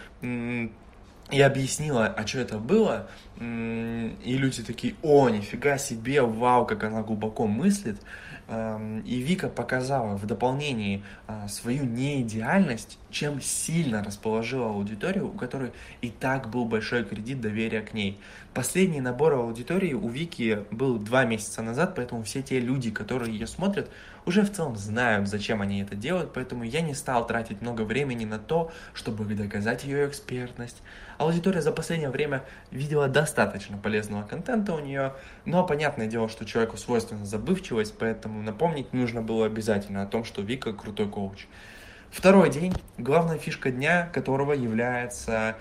и 1.31 1.41
объяснила, 1.41 2.07
а 2.07 2.27
что 2.27 2.39
это 2.39 2.57
было, 2.57 3.07
и 3.39 4.13
люди 4.25 4.63
такие, 4.63 4.95
о, 5.01 5.29
нифига 5.29 5.77
себе, 5.77 6.21
вау, 6.21 6.65
как 6.65 6.83
она 6.83 7.01
глубоко 7.01 7.47
мыслит, 7.47 7.97
Эм, 8.51 8.99
и 9.01 9.19
Вика 9.19 9.47
показала 9.47 10.17
в 10.17 10.25
дополнении 10.25 11.05
а, 11.25 11.47
свою 11.47 11.85
неидеальность, 11.85 12.99
чем 13.09 13.39
сильно 13.39 14.03
расположила 14.03 14.67
аудиторию, 14.67 15.29
у 15.29 15.31
которой 15.31 15.71
и 16.01 16.09
так 16.09 16.49
был 16.49 16.65
большой 16.65 17.05
кредит 17.05 17.39
доверия 17.39 17.81
к 17.81 17.93
ней. 17.93 18.19
Последний 18.53 18.99
набор 18.99 19.35
аудитории 19.35 19.93
у 19.93 20.09
Вики 20.09 20.65
был 20.69 20.97
два 20.97 21.23
месяца 21.23 21.61
назад, 21.61 21.95
поэтому 21.95 22.23
все 22.23 22.41
те 22.41 22.59
люди, 22.59 22.91
которые 22.91 23.31
ее 23.31 23.47
смотрят, 23.47 23.89
уже 24.25 24.43
в 24.43 24.51
целом 24.51 24.75
знают, 24.75 25.27
зачем 25.27 25.61
они 25.61 25.81
это 25.81 25.95
делают, 25.95 26.33
поэтому 26.33 26.63
я 26.63 26.81
не 26.81 26.93
стал 26.93 27.25
тратить 27.25 27.61
много 27.61 27.81
времени 27.81 28.25
на 28.25 28.39
то, 28.39 28.71
чтобы 28.93 29.25
доказать 29.33 29.83
ее 29.83 30.07
экспертность. 30.07 30.81
Аудитория 31.17 31.61
за 31.61 31.71
последнее 31.71 32.09
время 32.09 32.43
видела 32.71 33.07
достаточно 33.07 33.77
полезного 33.77 34.23
контента 34.23 34.73
у 34.73 34.79
нее, 34.79 35.13
но 35.45 35.65
понятное 35.65 36.07
дело, 36.07 36.29
что 36.29 36.45
человеку 36.45 36.77
свойственна 36.77 37.25
забывчивость, 37.25 37.95
поэтому 37.97 38.41
напомнить 38.41 38.93
нужно 38.93 39.21
было 39.21 39.45
обязательно 39.45 40.03
о 40.03 40.07
том, 40.07 40.23
что 40.23 40.41
Вика 40.41 40.73
крутой 40.73 41.07
коуч. 41.09 41.47
Второй 42.11 42.49
день, 42.49 42.73
главная 42.97 43.37
фишка 43.37 43.71
дня 43.71 44.09
которого 44.11 44.51
является 44.51 45.55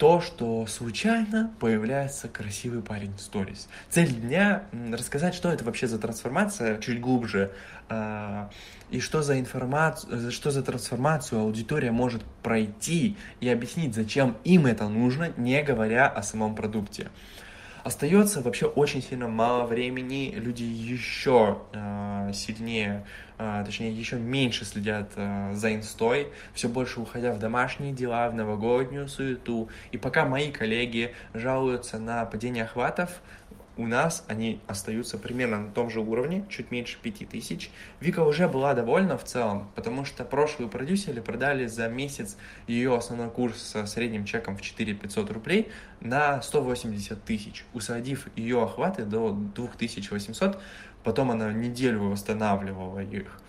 то, 0.00 0.22
что 0.22 0.66
случайно 0.66 1.52
появляется 1.60 2.26
красивый 2.26 2.80
парень 2.80 3.12
в 3.14 3.20
сторис. 3.20 3.68
Цель 3.90 4.10
дня— 4.10 4.62
рассказать, 4.92 5.34
что 5.34 5.50
это 5.50 5.62
вообще 5.62 5.88
за 5.88 5.98
трансформация, 5.98 6.78
чуть 6.78 7.02
глубже, 7.02 7.52
э, 7.90 8.48
и 8.90 8.98
что 8.98 9.20
за 9.20 9.38
информацию, 9.38 10.32
что 10.32 10.50
за 10.52 10.62
трансформацию 10.62 11.42
аудитория 11.42 11.92
может 11.92 12.22
пройти, 12.42 13.18
и 13.40 13.48
объяснить, 13.50 13.94
зачем 13.94 14.38
им 14.42 14.64
это 14.64 14.88
нужно, 14.88 15.34
не 15.36 15.62
говоря 15.62 16.08
о 16.08 16.22
самом 16.22 16.54
продукте. 16.54 17.10
Остается 17.82 18.42
вообще 18.42 18.66
очень 18.66 19.02
сильно 19.02 19.26
мало 19.26 19.64
времени, 19.64 20.32
люди 20.36 20.64
еще 20.64 21.58
э, 21.72 22.30
сильнее, 22.34 23.06
э, 23.38 23.62
точнее, 23.64 23.90
еще 23.92 24.16
меньше 24.16 24.64
следят 24.64 25.12
э, 25.16 25.52
за 25.54 25.74
инстой, 25.74 26.28
все 26.52 26.68
больше 26.68 27.00
уходя 27.00 27.32
в 27.32 27.38
домашние 27.38 27.92
дела, 27.92 28.28
в 28.28 28.34
новогоднюю 28.34 29.08
суету. 29.08 29.70
И 29.92 29.96
пока 29.96 30.26
мои 30.26 30.52
коллеги 30.52 31.14
жалуются 31.32 31.98
на 31.98 32.24
падение 32.26 32.64
охватов, 32.64 33.22
у 33.80 33.86
нас 33.86 34.24
они 34.28 34.60
остаются 34.66 35.16
примерно 35.16 35.58
на 35.60 35.70
том 35.72 35.88
же 35.88 36.00
уровне, 36.00 36.44
чуть 36.50 36.70
меньше 36.70 36.98
5000. 37.00 37.70
Вика 38.00 38.20
уже 38.20 38.46
была 38.46 38.74
довольна 38.74 39.16
в 39.16 39.24
целом, 39.24 39.70
потому 39.74 40.04
что 40.04 40.22
прошлые 40.22 40.68
продюсеры 40.68 41.22
продали 41.22 41.66
за 41.66 41.88
месяц 41.88 42.36
ее 42.66 42.94
основной 42.94 43.30
курс 43.30 43.56
со 43.62 43.86
средним 43.86 44.26
чеком 44.26 44.58
в 44.58 44.60
4 44.60 44.92
500 44.92 45.30
рублей 45.30 45.72
на 46.00 46.42
180 46.42 47.24
тысяч, 47.24 47.64
усадив 47.72 48.28
ее 48.36 48.62
охваты 48.62 49.06
до 49.06 49.30
2800, 49.30 50.60
потом 51.02 51.30
она 51.30 51.50
неделю 51.50 52.10
восстанавливала 52.10 52.98
их. 52.98 53.39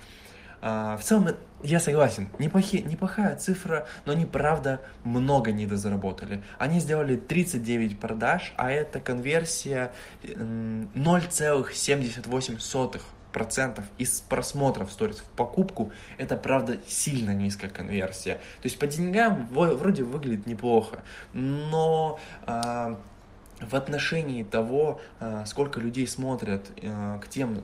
А, 0.61 0.97
в 0.97 1.03
целом, 1.03 1.27
я 1.63 1.79
согласен, 1.79 2.29
неплохи, 2.39 2.81
неплохая 2.81 3.35
цифра, 3.35 3.85
но 4.05 4.13
они, 4.13 4.25
правда, 4.25 4.81
много 5.03 5.51
недозаработали. 5.51 6.41
Они 6.57 6.79
сделали 6.79 7.15
39 7.15 7.99
продаж, 7.99 8.53
а 8.57 8.71
это 8.71 8.99
конверсия 8.99 9.91
0,78 10.23 13.01
процентов 13.31 13.85
из 13.97 14.21
просмотров 14.21 14.91
сторис 14.91 15.17
в 15.17 15.23
покупку, 15.23 15.91
это, 16.17 16.35
правда, 16.35 16.79
сильно 16.85 17.31
низкая 17.31 17.69
конверсия. 17.69 18.35
То 18.35 18.65
есть 18.65 18.77
по 18.77 18.87
деньгам 18.87 19.47
вроде 19.51 20.03
выглядит 20.03 20.45
неплохо, 20.45 21.03
но 21.33 22.19
э, 22.45 22.95
в 23.61 23.75
отношении 23.75 24.43
того, 24.43 25.01
э, 25.19 25.43
сколько 25.45 25.79
людей 25.79 26.07
смотрят 26.07 26.71
э, 26.81 27.19
к 27.21 27.27
тем 27.27 27.63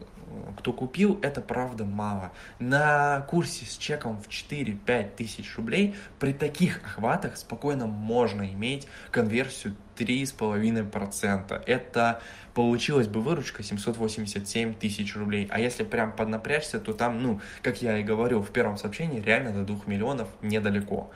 кто 0.58 0.74
купил, 0.74 1.20
это 1.22 1.42
правда 1.42 1.86
мало. 1.86 2.32
На 2.60 3.22
курсе 3.30 3.66
с 3.66 3.78
чеком 3.78 4.22
в 4.22 4.28
4-5 4.28 5.16
тысяч 5.16 5.56
рублей 5.56 5.96
при 6.20 6.34
таких 6.34 6.84
охватах 6.84 7.38
спокойно 7.38 7.88
можно 7.88 8.44
иметь 8.54 8.88
конверсию 9.12 9.76
3,5%. 9.98 11.64
Это 11.66 12.22
получилась 12.54 13.08
бы 13.08 13.22
выручка 13.22 13.64
787 13.64 14.74
тысяч 14.74 15.16
рублей. 15.16 15.48
А 15.50 15.60
если 15.60 15.84
прям 15.84 16.12
поднапрячься, 16.12 16.80
то 16.80 16.94
там, 16.94 17.22
ну, 17.22 17.42
как 17.62 17.82
я 17.82 17.98
и 17.98 18.04
говорил 18.04 18.42
в 18.42 18.50
первом 18.52 18.78
сообщении, 18.78 19.22
реально 19.22 19.52
до 19.52 19.74
2 19.74 19.84
миллионов 19.86 20.28
недалеко. 20.42 21.12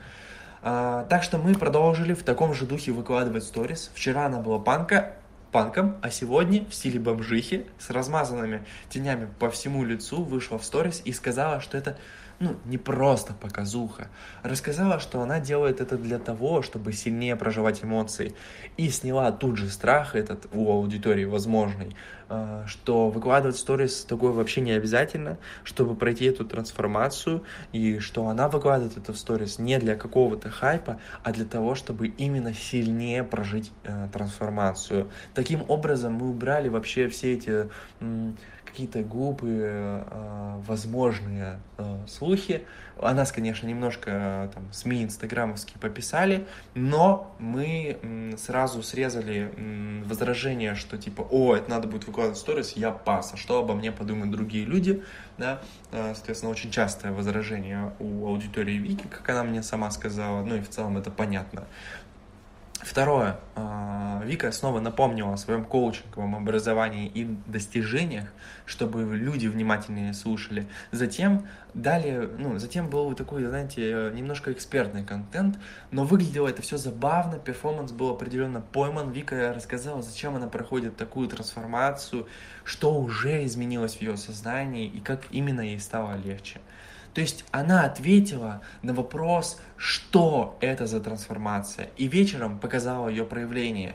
А, 0.62 1.04
так 1.10 1.24
что 1.24 1.38
мы 1.38 1.54
продолжили 1.54 2.14
в 2.14 2.22
таком 2.22 2.54
же 2.54 2.66
духе 2.66 2.92
выкладывать 2.92 3.42
сторис. 3.42 3.90
Вчера 3.94 4.26
она 4.26 4.38
была 4.38 4.60
панка, 4.60 5.16
панком, 5.50 5.96
а 6.02 6.10
сегодня 6.10 6.64
в 6.64 6.74
стиле 6.74 7.00
бомжихи 7.00 7.66
с 7.78 7.90
размазанными 7.90 8.64
тенями 8.88 9.28
по 9.40 9.50
всему 9.50 9.84
лицу 9.84 10.22
вышла 10.22 10.58
в 10.58 10.64
сторис 10.64 11.02
и 11.04 11.12
сказала, 11.12 11.60
что 11.60 11.76
это 11.76 11.98
ну, 12.42 12.56
не 12.64 12.76
просто 12.76 13.34
показуха. 13.34 14.08
Рассказала, 14.42 14.98
что 14.98 15.20
она 15.22 15.38
делает 15.38 15.80
это 15.80 15.96
для 15.96 16.18
того, 16.18 16.62
чтобы 16.62 16.92
сильнее 16.92 17.36
проживать 17.36 17.84
эмоции. 17.84 18.34
И 18.76 18.88
сняла 18.90 19.30
тут 19.30 19.56
же 19.56 19.70
страх 19.70 20.16
этот 20.16 20.48
у 20.52 20.68
аудитории 20.72 21.24
возможный, 21.24 21.94
э, 22.28 22.64
что 22.66 23.10
выкладывать 23.10 23.56
сторис 23.56 24.04
такое 24.04 24.32
вообще 24.32 24.60
не 24.60 24.72
обязательно, 24.72 25.38
чтобы 25.62 25.94
пройти 25.94 26.24
эту 26.24 26.44
трансформацию, 26.44 27.44
и 27.70 28.00
что 28.00 28.26
она 28.26 28.48
выкладывает 28.48 28.98
это 28.98 29.12
в 29.12 29.18
сторис 29.18 29.60
не 29.60 29.78
для 29.78 29.94
какого-то 29.94 30.50
хайпа, 30.50 30.98
а 31.22 31.32
для 31.32 31.44
того, 31.44 31.76
чтобы 31.76 32.08
именно 32.08 32.52
сильнее 32.54 33.22
прожить 33.22 33.70
э, 33.84 34.08
трансформацию. 34.12 35.08
Таким 35.32 35.64
образом, 35.68 36.14
мы 36.14 36.30
убрали 36.30 36.68
вообще 36.68 37.06
все 37.06 37.34
эти 37.34 37.68
какие-то 38.72 39.02
глупые 39.02 40.04
э, 40.06 40.60
возможные 40.66 41.60
э, 41.76 42.06
слухи. 42.08 42.64
О 42.98 43.12
нас, 43.12 43.30
конечно, 43.30 43.66
немножко 43.66 44.10
э, 44.10 44.48
там 44.54 44.72
СМИ 44.72 45.04
инстаграмовские 45.04 45.78
пописали, 45.78 46.46
но 46.74 47.36
мы 47.38 48.34
сразу 48.38 48.82
срезали 48.82 49.52
возражение, 50.06 50.74
что 50.74 50.96
типа, 50.96 51.20
о, 51.30 51.54
это 51.54 51.68
надо 51.68 51.86
будет 51.86 52.06
выкладывать 52.06 52.38
сторис, 52.38 52.72
я 52.72 52.92
пас, 52.92 53.34
а 53.34 53.36
что 53.36 53.58
обо 53.58 53.74
мне 53.74 53.92
подумают 53.92 54.30
другие 54.30 54.64
люди, 54.64 55.02
да, 55.36 55.60
соответственно, 55.90 56.50
очень 56.50 56.70
частое 56.70 57.12
возражение 57.12 57.92
у 57.98 58.26
аудитории 58.26 58.78
Вики, 58.78 59.06
как 59.06 59.28
она 59.28 59.44
мне 59.44 59.62
сама 59.62 59.90
сказала, 59.90 60.42
ну 60.42 60.56
и 60.56 60.60
в 60.60 60.68
целом 60.70 60.96
это 60.96 61.10
понятно. 61.10 61.64
Второе. 62.82 63.38
А, 63.54 64.22
Вика 64.24 64.50
снова 64.50 64.80
напомнила 64.80 65.34
о 65.34 65.36
своем 65.36 65.64
коучинговом 65.64 66.34
образовании 66.34 67.06
и 67.06 67.24
достижениях, 67.46 68.32
чтобы 68.66 69.16
люди 69.16 69.46
внимательнее 69.46 70.12
слушали. 70.14 70.66
Затем 70.90 71.46
далее, 71.74 72.28
ну, 72.38 72.58
затем 72.58 72.90
был 72.90 73.14
такой, 73.14 73.44
знаете, 73.44 74.10
немножко 74.12 74.52
экспертный 74.52 75.04
контент, 75.04 75.58
но 75.92 76.04
выглядело 76.04 76.48
это 76.48 76.60
все 76.62 76.76
забавно, 76.76 77.38
перформанс 77.38 77.92
был 77.92 78.10
определенно 78.10 78.60
пойман. 78.60 79.12
Вика 79.12 79.52
рассказала, 79.54 80.02
зачем 80.02 80.34
она 80.34 80.48
проходит 80.48 80.96
такую 80.96 81.28
трансформацию, 81.28 82.26
что 82.64 82.94
уже 82.94 83.44
изменилось 83.44 83.96
в 83.96 84.00
ее 84.02 84.16
сознании 84.16 84.88
и 84.88 85.00
как 85.00 85.22
именно 85.30 85.60
ей 85.60 85.78
стало 85.78 86.16
легче. 86.16 86.60
То 87.14 87.20
есть 87.20 87.44
она 87.50 87.84
ответила 87.84 88.62
на 88.82 88.94
вопрос, 88.94 89.60
что 89.76 90.56
это 90.60 90.86
за 90.86 91.00
трансформация, 91.00 91.90
и 91.96 92.08
вечером 92.08 92.58
показала 92.58 93.08
ее 93.08 93.24
проявление. 93.24 93.94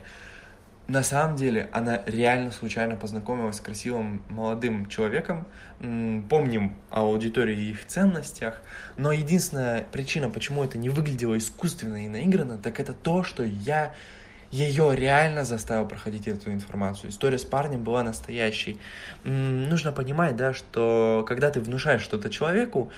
На 0.86 1.02
самом 1.02 1.36
деле 1.36 1.68
она 1.72 2.02
реально 2.06 2.50
случайно 2.50 2.96
познакомилась 2.96 3.56
с 3.56 3.60
красивым 3.60 4.22
молодым 4.30 4.86
человеком. 4.86 5.46
Помним 5.78 6.76
о 6.90 7.00
аудитории 7.00 7.56
и 7.56 7.70
их 7.72 7.86
ценностях, 7.86 8.62
но 8.96 9.12
единственная 9.12 9.82
причина, 9.82 10.30
почему 10.30 10.64
это 10.64 10.78
не 10.78 10.88
выглядело 10.88 11.36
искусственно 11.36 12.04
и 12.04 12.08
наигранно, 12.08 12.56
так 12.56 12.80
это 12.80 12.94
то, 12.94 13.22
что 13.22 13.44
я 13.44 13.92
ее 14.50 14.94
реально 14.96 15.44
заставил 15.44 15.86
проходить 15.86 16.26
эту 16.26 16.52
информацию. 16.52 17.10
История 17.10 17.38
с 17.38 17.44
парнем 17.44 17.84
была 17.84 18.02
настоящей. 18.02 18.78
Нужно 19.24 19.92
понимать, 19.92 20.36
да, 20.36 20.54
что 20.54 21.24
когда 21.28 21.50
ты 21.50 21.60
внушаешь 21.60 22.02
что-то 22.02 22.30
человеку, 22.30 22.90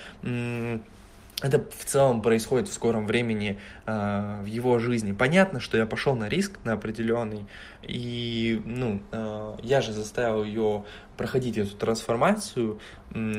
это 1.41 1.59
в 1.59 1.85
целом 1.85 2.21
происходит 2.21 2.67
в 2.67 2.73
скором 2.73 3.07
времени 3.07 3.59
э, 3.87 4.41
в 4.43 4.45
его 4.45 4.77
жизни. 4.77 5.11
Понятно, 5.11 5.59
что 5.59 5.75
я 5.75 5.85
пошел 5.85 6.15
на 6.15 6.29
риск 6.29 6.59
на 6.63 6.73
определенный, 6.73 7.47
и 7.81 8.61
ну 8.63 9.01
э, 9.11 9.55
я 9.63 9.81
же 9.81 9.91
заставил 9.91 10.43
ее 10.43 10.85
проходить 11.17 11.57
эту 11.57 11.75
трансформацию 11.75 12.79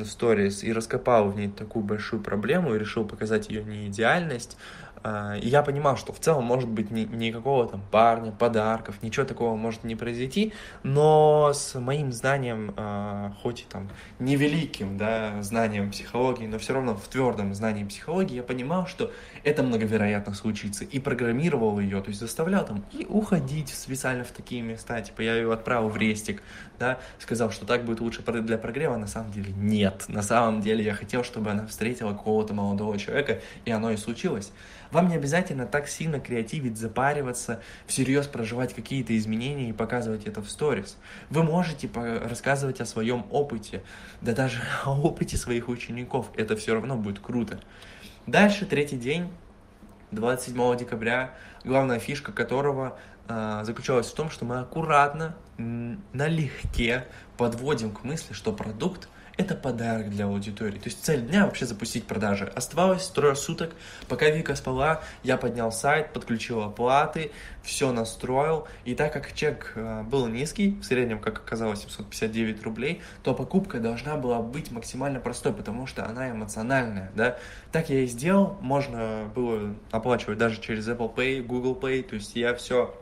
сторис 0.05 0.65
и 0.65 0.73
раскопал 0.73 1.31
в 1.31 1.37
ней 1.37 1.49
такую 1.49 1.85
большую 1.85 2.23
проблему 2.23 2.75
и 2.75 2.79
решил 2.79 3.05
показать 3.05 3.49
ее 3.49 3.63
неидеальность. 3.65 4.57
А, 5.03 5.37
и 5.37 5.49
я 5.49 5.63
понимал, 5.63 5.97
что 5.97 6.13
в 6.13 6.21
целом 6.21 6.45
может 6.45 6.69
быть 6.69 6.91
ни, 6.91 7.03
никакого 7.03 7.67
там 7.67 7.83
парня, 7.91 8.33
подарков, 8.33 9.03
ничего 9.03 9.27
такого 9.27 9.57
может 9.57 9.85
не 9.85 9.97
произойти, 9.97 10.53
но 10.83 11.53
с 11.55 11.79
моим 11.79 12.13
знанием, 12.13 12.75
а, 12.77 13.33
хоть 13.43 13.63
и 13.63 13.65
там 13.65 13.89
невеликим, 14.19 14.97
да, 14.97 15.43
знанием 15.43 15.91
психологии, 15.91 16.47
но 16.47 16.59
все 16.59 16.75
равно 16.75 16.95
в 16.95 17.09
твердом 17.09 17.55
знании 17.55 17.85
психологии, 17.85 18.37
я 18.37 18.43
понимал, 18.43 18.87
что 18.87 19.11
это 19.45 19.63
многовероятно 19.63 20.35
случится, 20.35 20.85
и 20.85 20.99
программировал 20.99 21.79
ее, 21.81 22.01
то 22.01 22.09
есть 22.09 22.21
заставлял 22.21 22.65
там 22.65 22.85
и 22.93 23.07
уходить 23.09 23.69
специально 23.71 24.25
в 24.25 24.31
такие 24.31 24.63
места, 24.63 25.01
типа 25.01 25.23
я 25.23 25.35
ее 25.37 25.53
отправил 25.53 25.89
в 25.89 25.97
рестик, 25.97 26.43
да, 26.79 26.99
сказал, 27.19 27.51
что 27.51 27.67
так 27.67 27.85
будет 27.85 28.01
лучше 28.01 28.23
для 28.23 28.59
прогрева, 28.59 28.97
на 28.97 29.07
самом 29.07 29.33
деле 29.33 29.53
нет, 29.57 30.05
на 30.09 30.23
самом 30.23 30.61
деле 30.61 30.85
я 30.85 30.95
хотел, 30.95 31.25
чтобы 31.25 31.51
она 31.51 31.67
встретила 31.67 32.13
какого-то 32.13 32.55
молодого 32.55 32.99
человека, 32.99 33.41
и 33.65 33.71
оно 33.71 33.91
и 33.91 33.97
случилось. 33.97 34.53
Вам 34.93 35.09
не 35.09 35.15
обязательно 35.15 35.67
так 35.67 35.89
сильно 35.89 36.21
креативить, 36.21 36.77
запариваться, 36.77 37.63
всерьез 37.87 38.27
проживать 38.27 38.75
какие-то 38.75 39.17
изменения 39.17 39.71
и 39.71 39.73
показывать 39.73 40.27
это 40.27 40.43
в 40.43 40.51
сторис. 40.51 40.99
Вы 41.31 41.43
можете 41.43 41.89
рассказывать 41.95 42.83
о 42.83 42.85
своем 42.85 43.25
опыте, 43.31 43.83
да 44.21 44.33
даже 44.33 44.61
о 44.85 44.91
опыте 45.01 45.39
своих 45.39 45.69
учеников. 45.69 46.31
Это 46.37 46.57
все 46.57 46.75
равно 46.75 46.97
будет 46.97 47.21
круто. 47.21 47.59
Дальше, 48.27 48.67
третий 48.67 48.97
день, 48.97 49.29
27 50.13 50.77
декабря, 50.77 51.35
главная 51.65 51.99
фишка 51.99 52.31
которого 52.31 52.97
э, 53.27 53.63
заключалась 53.65 54.07
в 54.07 54.15
том, 54.15 54.31
что 54.31 54.45
мы 54.45 54.61
аккуратно, 54.61 55.35
налегке 55.59 57.07
подводим 57.37 57.91
к 57.91 58.05
мысли, 58.05 58.33
что 58.33 58.53
продукт 58.53 59.09
это 59.37 59.55
подарок 59.55 60.11
для 60.11 60.27
аудитории. 60.27 60.79
То 60.79 60.89
есть 60.89 61.05
цель 61.05 61.23
дня 61.23 61.47
вообще 61.47 61.67
запустить 61.67 62.05
продажи. 62.05 62.45
Оставалось 62.55 63.07
трое 63.09 63.35
суток, 63.35 63.73
пока 64.09 64.29
Вика 64.31 64.55
спала, 64.55 65.03
я 65.23 65.37
поднял 65.37 65.73
сайт, 65.73 66.13
подключил 66.13 66.63
оплаты, 66.63 67.33
все 67.63 67.93
настроил. 67.93 68.67
И 68.85 68.95
так 68.95 69.13
как 69.13 69.33
чек 69.35 69.73
э, 69.75 70.03
был 70.03 70.27
низкий, 70.27 70.79
в 70.81 70.85
среднем, 70.85 71.19
как 71.19 71.39
оказалось, 71.39 71.81
759 71.81 72.63
рублей, 72.63 73.01
то 73.23 73.35
покупка 73.35 73.79
должна 73.79 74.17
была 74.17 74.41
быть 74.41 74.71
максимально 74.71 75.21
простой, 75.21 75.53
потому 75.53 75.87
что 75.87 76.05
она 76.05 76.31
эмоциональная, 76.31 77.11
да. 77.15 77.39
Так 77.71 77.89
я 77.89 78.01
и 78.01 78.07
сделал, 78.07 78.59
можно 78.61 79.31
было 79.35 79.75
оплачивать 79.91 80.39
даже 80.39 80.61
через 80.61 80.89
Apple 80.89 81.15
Pay, 81.15 81.43
Google 81.43 81.79
Pay, 81.81 82.03
то 82.03 82.17
есть 82.17 82.37
я 82.37 82.55
все 82.55 82.95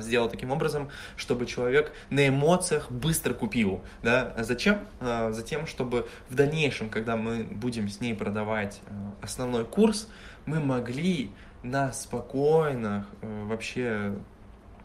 сделал 0.00 0.28
таким 0.28 0.50
образом, 0.52 0.90
чтобы 1.16 1.46
человек 1.46 1.92
на 2.10 2.28
эмоциях 2.28 2.90
быстро 2.90 3.34
купил. 3.34 3.82
Да? 4.02 4.34
Зачем? 4.38 4.78
Э, 5.00 5.32
затем, 5.32 5.66
чтобы 5.66 6.06
в 6.28 6.34
дальнейшем, 6.34 6.88
когда 6.88 7.16
мы 7.16 7.44
будем 7.44 7.88
с 7.88 8.00
ней 8.00 8.14
продавать 8.14 8.80
э, 8.86 8.92
основной 9.22 9.64
курс, 9.64 10.08
мы 10.44 10.60
могли 10.60 11.32
на 11.62 11.92
спокойных 11.92 13.06
вообще 13.22 14.14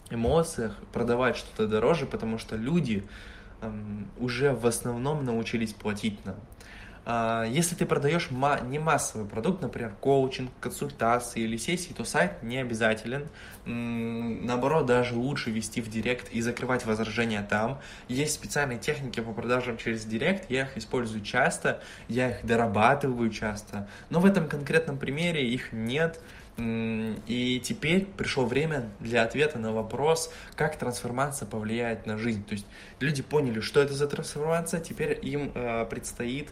эмоциях 0.09 0.75
продавать 0.91 1.38
что-то 1.38 1.67
дороже, 1.67 2.05
потому 2.05 2.38
что 2.38 2.55
люди 2.55 3.03
эм, 3.62 4.10
уже 4.17 4.53
в 4.53 4.65
основном 4.67 5.25
научились 5.25 5.73
платить 5.73 6.23
нам. 6.25 6.36
А, 7.03 7.45
если 7.45 7.75
ты 7.75 7.85
продаешь 7.85 8.29
не 8.29 8.79
массовый 8.79 9.27
продукт, 9.27 9.61
например, 9.61 9.93
коучинг, 9.99 10.51
консультации 10.59 11.41
или 11.41 11.57
сессии, 11.57 11.93
то 11.93 12.03
сайт 12.03 12.43
не 12.43 12.57
обязателен. 12.57 13.27
Наоборот, 13.65 14.85
даже 14.85 15.15
лучше 15.15 15.51
вести 15.51 15.81
в 15.81 15.89
директ 15.89 16.31
и 16.31 16.41
закрывать 16.41 16.85
возражения 16.85 17.45
там. 17.47 17.79
Есть 18.07 18.33
специальные 18.33 18.79
техники 18.79 19.19
по 19.19 19.33
продажам 19.33 19.77
через 19.77 20.05
директ, 20.05 20.49
я 20.49 20.63
их 20.63 20.77
использую 20.77 21.23
часто, 21.23 21.81
я 22.07 22.31
их 22.31 22.45
дорабатываю 22.45 23.29
часто, 23.29 23.87
но 24.09 24.19
в 24.19 24.25
этом 24.25 24.47
конкретном 24.47 24.97
примере 24.97 25.47
их 25.47 25.71
нет. 25.71 26.19
И 26.57 27.61
теперь 27.63 28.05
пришло 28.05 28.45
время 28.45 28.89
для 28.99 29.23
ответа 29.23 29.57
на 29.57 29.71
вопрос, 29.71 30.31
как 30.55 30.77
трансформация 30.77 31.47
повлияет 31.47 32.05
на 32.05 32.17
жизнь. 32.17 32.43
То 32.43 32.53
есть 32.53 32.67
люди 32.99 33.23
поняли, 33.23 33.61
что 33.61 33.81
это 33.81 33.93
за 33.93 34.07
трансформация, 34.07 34.79
теперь 34.79 35.17
им 35.21 35.51
э, 35.55 35.85
предстоит 35.85 36.49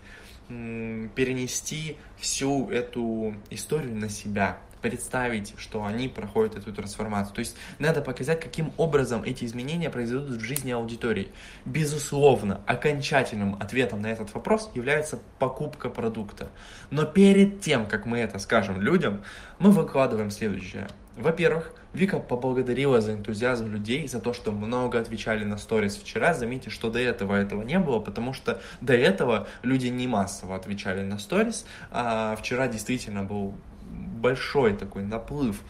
перенести 0.47 1.97
всю 2.17 2.69
эту 2.71 3.35
историю 3.51 3.95
на 3.95 4.09
себя, 4.09 4.57
представить, 4.82 5.54
что 5.58 5.86
они 5.86 6.08
проходят 6.08 6.58
эту 6.58 6.74
трансформацию. 6.74 7.36
То 7.36 7.39
есть 7.39 7.56
надо 7.80 8.02
показать, 8.02 8.39
каким 8.39 8.72
образом 8.78 9.24
эти 9.24 9.46
изменения 9.46 9.89
произойдут 9.89 10.38
в 10.38 10.44
жизни 10.44 10.72
аудитории. 10.72 11.30
Безусловно, 11.65 12.62
окончательным 12.65 13.56
ответом 13.60 14.02
на 14.02 14.08
этот 14.08 14.34
вопрос 14.34 14.70
является 14.74 15.20
покупка 15.39 15.89
продукта. 15.89 16.50
Но 16.89 17.06
перед 17.06 17.62
тем, 17.62 17.86
как 17.86 18.06
мы 18.06 18.20
это 18.20 18.39
скажем 18.39 18.82
людям, 18.82 19.24
мы 19.60 19.72
выкладываем 19.72 20.32
следующее. 20.32 20.88
Во-первых, 21.18 21.74
Вика 21.92 22.20
поблагодарила 22.20 23.02
за 23.02 23.13
энтузиазм 23.13 23.72
людей, 23.72 24.08
за 24.08 24.20
то, 24.20 24.32
что 24.32 24.52
много 24.52 25.00
отвечали 25.00 25.44
на 25.44 25.58
сторис 25.58 25.98
вчера. 25.98 26.34
Заметьте, 26.36 26.70
что 26.70 26.92
до 26.92 27.00
этого 27.00 27.36
этого 27.36 27.63
не 27.63 27.80
было, 27.80 28.00
потому 28.00 28.32
что 28.32 28.62
до 28.80 28.94
этого 28.94 29.48
люди 29.63 29.88
не 29.88 30.08
массово 30.08 30.56
отвечали 30.56 31.02
на 31.02 31.18
сторис, 31.18 31.65
а 31.89 32.36
вчера 32.36 32.68
действительно 32.68 33.24
был 33.24 33.56
большой 33.89 34.73
такой 34.73 35.04
наплыв 35.04 35.62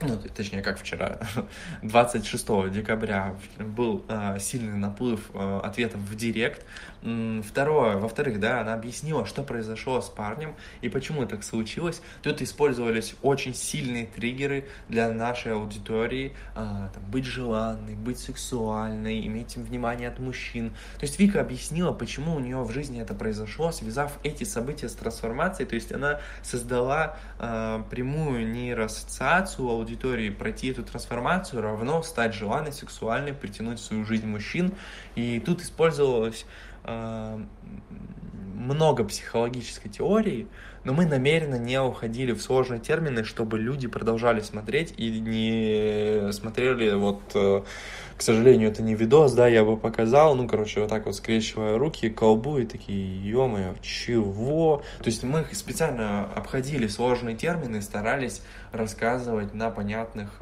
ну, 0.00 0.18
точнее, 0.34 0.62
как 0.62 0.78
вчера, 0.78 1.18
26 1.82 2.70
декабря 2.70 3.34
был 3.58 4.04
э, 4.08 4.38
сильный 4.38 4.76
наплыв 4.76 5.30
э, 5.32 5.60
ответов 5.62 6.00
в 6.00 6.14
директ. 6.14 6.66
Второе, 7.04 7.98
во-вторых, 7.98 8.40
да, 8.40 8.62
она 8.62 8.72
объяснила, 8.72 9.26
что 9.26 9.42
произошло 9.42 10.00
с 10.00 10.08
парнем 10.08 10.54
и 10.80 10.88
почему 10.88 11.26
так 11.26 11.44
случилось. 11.44 12.00
Тут 12.22 12.40
использовались 12.40 13.14
очень 13.20 13.54
сильные 13.54 14.06
триггеры 14.06 14.68
для 14.88 15.12
нашей 15.12 15.52
аудитории. 15.52 16.34
Э, 16.54 16.88
там, 16.94 17.02
быть 17.10 17.26
желанной, 17.26 17.94
быть 17.94 18.18
сексуальной, 18.18 19.26
иметь 19.26 19.54
внимание 19.56 20.08
от 20.08 20.18
мужчин. 20.18 20.70
То 20.98 21.02
есть 21.02 21.18
Вика 21.18 21.42
объяснила, 21.42 21.92
почему 21.92 22.36
у 22.36 22.40
нее 22.40 22.62
в 22.62 22.70
жизни 22.72 23.02
это 23.02 23.12
произошло, 23.12 23.70
связав 23.70 24.18
эти 24.22 24.44
события 24.44 24.88
с 24.88 24.94
трансформацией. 24.94 25.68
То 25.68 25.74
есть 25.74 25.92
она 25.92 26.20
создала 26.42 27.18
э, 27.38 27.82
прямую 27.90 28.50
нейроассоциацию 28.50 29.68
аудитории 29.68 30.30
пройти 30.30 30.68
эту 30.68 30.82
трансформацию 30.82 31.60
равно 31.60 32.02
стать 32.02 32.32
желанной, 32.34 32.72
сексуальной, 32.72 33.34
притянуть 33.34 33.78
в 33.78 33.82
свою 33.84 34.06
жизнь 34.06 34.26
мужчин. 34.26 34.72
И 35.16 35.38
тут 35.38 35.60
использовалось 35.60 36.46
э, 36.46 36.73
много 36.84 39.04
психологической 39.04 39.90
теории, 39.90 40.46
но 40.84 40.92
мы 40.92 41.06
намеренно 41.06 41.56
не 41.56 41.80
уходили 41.80 42.32
в 42.32 42.40
сложные 42.40 42.80
термины, 42.80 43.24
чтобы 43.24 43.58
люди 43.58 43.88
продолжали 43.88 44.40
смотреть 44.40 44.94
и 44.96 45.20
не 45.20 46.32
смотрели 46.32 46.94
вот 46.94 47.20
э, 47.34 47.62
к 48.16 48.22
сожалению, 48.22 48.70
это 48.70 48.82
не 48.82 48.94
видос, 48.94 49.32
да, 49.32 49.48
я 49.48 49.64
бы 49.64 49.76
показал, 49.76 50.36
ну, 50.36 50.46
короче, 50.46 50.80
вот 50.80 50.88
так 50.88 51.06
вот 51.06 51.16
скрещивая 51.16 51.78
руки, 51.78 52.08
колбу 52.08 52.58
и 52.58 52.66
такие, 52.66 53.28
ё 53.28 53.74
чего? 53.82 54.82
То 54.98 55.06
есть 55.06 55.24
мы 55.24 55.44
специально 55.52 56.24
обходили 56.34 56.86
сложные 56.86 57.36
термины, 57.36 57.82
старались 57.82 58.42
рассказывать 58.72 59.52
на 59.52 59.70
понятных 59.70 60.40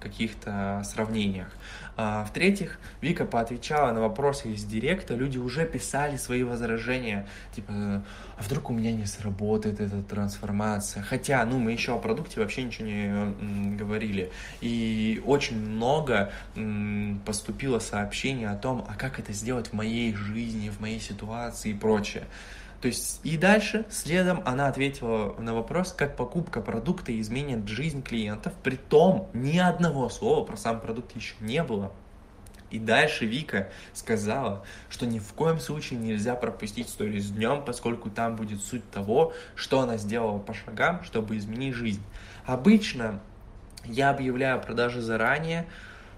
каких-то 0.00 0.82
сравнениях. 0.84 1.48
А, 1.96 2.24
В-третьих, 2.24 2.78
Вика 3.00 3.24
поотвечала 3.24 3.92
на 3.92 4.00
вопросы 4.00 4.52
из 4.52 4.64
директа, 4.64 5.14
люди 5.14 5.38
уже 5.38 5.66
писали 5.66 6.16
свои 6.16 6.44
возражения, 6.44 7.26
типа, 7.54 7.72
а 7.72 8.42
вдруг 8.42 8.70
у 8.70 8.72
меня 8.72 8.92
не 8.92 9.06
сработает 9.06 9.80
эта 9.80 10.00
трансформация? 10.02 11.02
Хотя, 11.02 11.44
ну, 11.44 11.58
мы 11.58 11.72
еще 11.72 11.96
о 11.96 11.98
продукте 11.98 12.40
вообще 12.40 12.62
ничего 12.62 12.86
не 12.86 13.76
говорили. 13.76 14.30
И 14.60 15.20
очень 15.26 15.60
много 15.60 16.30
поступило 17.26 17.80
сообщений 17.80 18.46
о 18.46 18.54
том, 18.54 18.84
а 18.88 18.94
как 18.94 19.18
это 19.18 19.32
сделать 19.32 19.68
в 19.68 19.72
моей 19.72 20.14
жизни, 20.14 20.68
в 20.68 20.80
моей 20.80 21.00
ситуации 21.00 21.70
и 21.70 21.74
прочее. 21.74 22.24
То 22.80 22.86
есть 22.86 23.20
и 23.24 23.36
дальше, 23.36 23.86
следом, 23.90 24.40
она 24.44 24.68
ответила 24.68 25.34
на 25.38 25.54
вопрос, 25.54 25.92
как 25.92 26.16
покупка 26.16 26.60
продукта 26.60 27.18
изменит 27.20 27.66
жизнь 27.66 28.02
клиентов, 28.02 28.52
при 28.62 28.76
том 28.76 29.28
ни 29.32 29.58
одного 29.58 30.08
слова 30.08 30.44
про 30.44 30.56
сам 30.56 30.80
продукт 30.80 31.16
еще 31.16 31.34
не 31.40 31.62
было. 31.64 31.92
И 32.70 32.78
дальше 32.78 33.24
Вика 33.24 33.70
сказала, 33.94 34.64
что 34.90 35.06
ни 35.06 35.18
в 35.18 35.32
коем 35.32 35.58
случае 35.58 35.98
нельзя 35.98 36.34
пропустить 36.34 36.88
историю 36.88 37.20
с 37.20 37.30
днем, 37.30 37.64
поскольку 37.64 38.10
там 38.10 38.36
будет 38.36 38.62
суть 38.62 38.88
того, 38.90 39.32
что 39.54 39.80
она 39.80 39.96
сделала 39.96 40.38
по 40.38 40.54
шагам, 40.54 41.02
чтобы 41.02 41.36
изменить 41.38 41.74
жизнь. 41.74 42.02
Обычно 42.44 43.20
я 43.84 44.10
объявляю 44.10 44.60
продажи 44.60 45.00
заранее, 45.00 45.66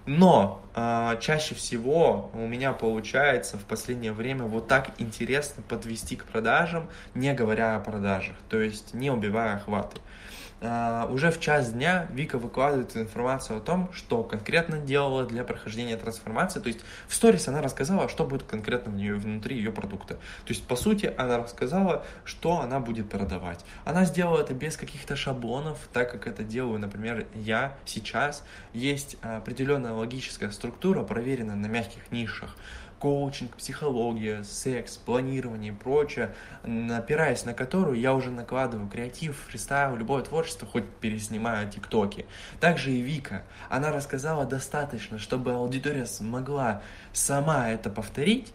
но 0.05 0.61
э, 0.75 1.17
чаще 1.21 1.55
всего 1.55 2.31
у 2.33 2.47
меня 2.47 2.73
получается 2.73 3.57
в 3.57 3.63
последнее 3.63 4.13
время 4.13 4.45
вот 4.45 4.67
так 4.67 4.91
интересно 4.97 5.63
подвести 5.67 6.15
к 6.15 6.25
продажам, 6.25 6.89
не 7.13 7.33
говоря 7.33 7.75
о 7.75 7.79
продажах, 7.79 8.35
то 8.49 8.59
есть 8.59 8.93
не 8.93 9.11
убивая 9.11 9.55
охваты. 9.55 9.99
А, 10.63 11.07
уже 11.11 11.31
в 11.31 11.39
час 11.39 11.73
дня 11.73 12.07
Вика 12.11 12.37
выкладывает 12.37 12.95
информацию 12.95 13.57
о 13.57 13.61
том, 13.61 13.91
что 13.93 14.23
конкретно 14.23 14.77
делала 14.77 15.25
для 15.25 15.43
прохождения 15.43 15.97
трансформации. 15.97 16.59
То 16.59 16.67
есть 16.67 16.81
в 17.07 17.15
сторис 17.15 17.47
она 17.47 17.61
рассказала, 17.61 18.07
что 18.07 18.25
будет 18.25 18.43
конкретно 18.43 18.91
в 18.91 18.95
нее, 18.95 19.15
внутри 19.15 19.55
ее 19.57 19.71
продукта. 19.71 20.15
То 20.45 20.49
есть 20.49 20.63
по 20.67 20.75
сути 20.75 21.11
она 21.17 21.39
рассказала, 21.39 22.05
что 22.25 22.59
она 22.59 22.79
будет 22.79 23.09
продавать. 23.09 23.65
Она 23.85 24.05
сделала 24.05 24.39
это 24.39 24.53
без 24.53 24.77
каких-то 24.77 25.15
шаблонов, 25.15 25.79
так 25.93 26.11
как 26.11 26.27
это 26.27 26.43
делаю, 26.43 26.77
например, 26.77 27.25
я 27.33 27.75
сейчас. 27.85 28.43
Есть 28.73 29.17
определенная 29.23 29.93
логическая 29.93 30.51
структура, 30.51 31.01
проверенная 31.01 31.55
на 31.55 31.67
мягких 31.67 32.11
нишах 32.11 32.55
коучинг, 33.01 33.55
психология, 33.55 34.43
секс, 34.43 34.95
планирование 34.95 35.73
и 35.73 35.75
прочее, 35.75 36.35
опираясь 36.63 37.45
на 37.45 37.55
которую 37.55 37.99
я 37.99 38.13
уже 38.13 38.29
накладываю 38.29 38.87
креатив, 38.87 39.43
фристайл, 39.47 39.95
любое 39.95 40.21
творчество, 40.21 40.67
хоть 40.67 40.87
переснимаю 41.01 41.67
тиктоки. 41.67 42.27
Также 42.59 42.91
и 42.91 43.01
Вика, 43.01 43.41
она 43.69 43.91
рассказала 43.91 44.45
достаточно, 44.45 45.17
чтобы 45.17 45.53
аудитория 45.53 46.05
смогла 46.05 46.83
сама 47.11 47.69
это 47.69 47.89
повторить, 47.89 48.53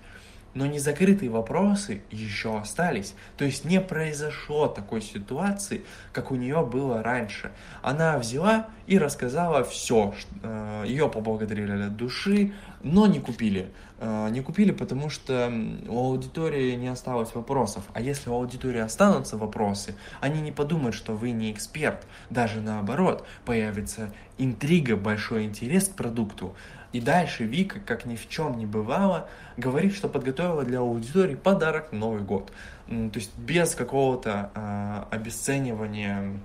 но 0.56 0.64
незакрытые 0.64 1.30
вопросы 1.30 2.00
еще 2.10 2.58
остались. 2.58 3.14
То 3.36 3.44
есть 3.44 3.66
не 3.66 3.78
произошло 3.78 4.66
такой 4.68 5.02
ситуации, 5.02 5.84
как 6.12 6.30
у 6.30 6.34
нее 6.34 6.64
было 6.64 7.02
раньше. 7.02 7.52
Она 7.82 8.18
взяла 8.18 8.66
и 8.86 8.98
рассказала 8.98 9.64
все. 9.64 10.14
Э, 10.42 10.84
Ее 10.86 11.10
поблагодарили 11.10 11.72
от 11.72 11.96
души, 11.96 12.54
но 12.82 13.06
не 13.06 13.20
купили. 13.20 13.70
Э, 13.98 14.28
не 14.30 14.40
купили, 14.40 14.72
потому 14.72 15.10
что 15.10 15.52
у 15.88 15.98
аудитории 15.98 16.74
не 16.74 16.88
осталось 16.88 17.34
вопросов. 17.34 17.84
А 17.92 18.00
если 18.00 18.30
у 18.30 18.34
аудитории 18.34 18.80
останутся 18.80 19.36
вопросы, 19.36 19.94
они 20.22 20.40
не 20.40 20.52
подумают, 20.52 20.94
что 20.94 21.12
вы 21.12 21.32
не 21.32 21.52
эксперт. 21.52 22.06
Даже 22.30 22.62
наоборот, 22.62 23.26
появится 23.44 24.10
интрига, 24.38 24.96
большой 24.96 25.44
интерес 25.44 25.88
к 25.88 25.96
продукту. 25.96 26.54
И 26.96 27.00
дальше 27.00 27.44
Вика, 27.44 27.78
как 27.78 28.06
ни 28.06 28.16
в 28.16 28.26
чем 28.26 28.56
не 28.56 28.64
бывало, 28.64 29.28
говорит, 29.59 29.94
что 29.94 30.09
подготовила 30.09 30.64
для 30.64 30.78
аудитории 30.78 31.35
подарок 31.35 31.92
Новый 31.92 32.22
год. 32.22 32.50
То 32.87 33.11
есть 33.14 33.37
без 33.37 33.74
какого-то 33.74 34.50
э, 34.54 35.14
обесценивания 35.14 36.40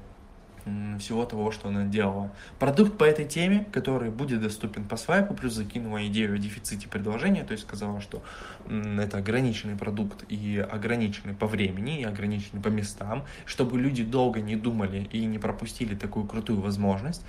всего 1.00 1.24
того, 1.24 1.52
что 1.52 1.70
она 1.70 1.86
делала. 1.86 2.32
Продукт 2.60 2.98
по 2.98 3.06
этой 3.06 3.24
теме, 3.24 3.66
который 3.72 4.10
будет 4.12 4.42
доступен 4.42 4.84
по 4.84 4.98
свайпу, 4.98 5.34
плюс 5.34 5.54
закинула 5.54 6.06
идею 6.08 6.36
о 6.36 6.38
дефиците 6.38 6.90
предложения, 6.90 7.46
то 7.46 7.54
есть 7.54 7.64
сказала, 7.64 8.02
что 8.02 8.22
это 8.70 9.20
ограниченный 9.20 9.78
продукт 9.78 10.26
и 10.28 10.60
ограниченный 10.60 11.34
по 11.34 11.48
времени, 11.48 12.02
и 12.02 12.04
ограниченный 12.04 12.62
по 12.62 12.68
местам, 12.68 13.24
чтобы 13.46 13.80
люди 13.80 14.04
долго 14.04 14.42
не 14.42 14.58
думали 14.58 15.08
и 15.14 15.26
не 15.26 15.40
пропустили 15.40 15.96
такую 15.96 16.28
крутую 16.28 16.60
возможность 16.60 17.24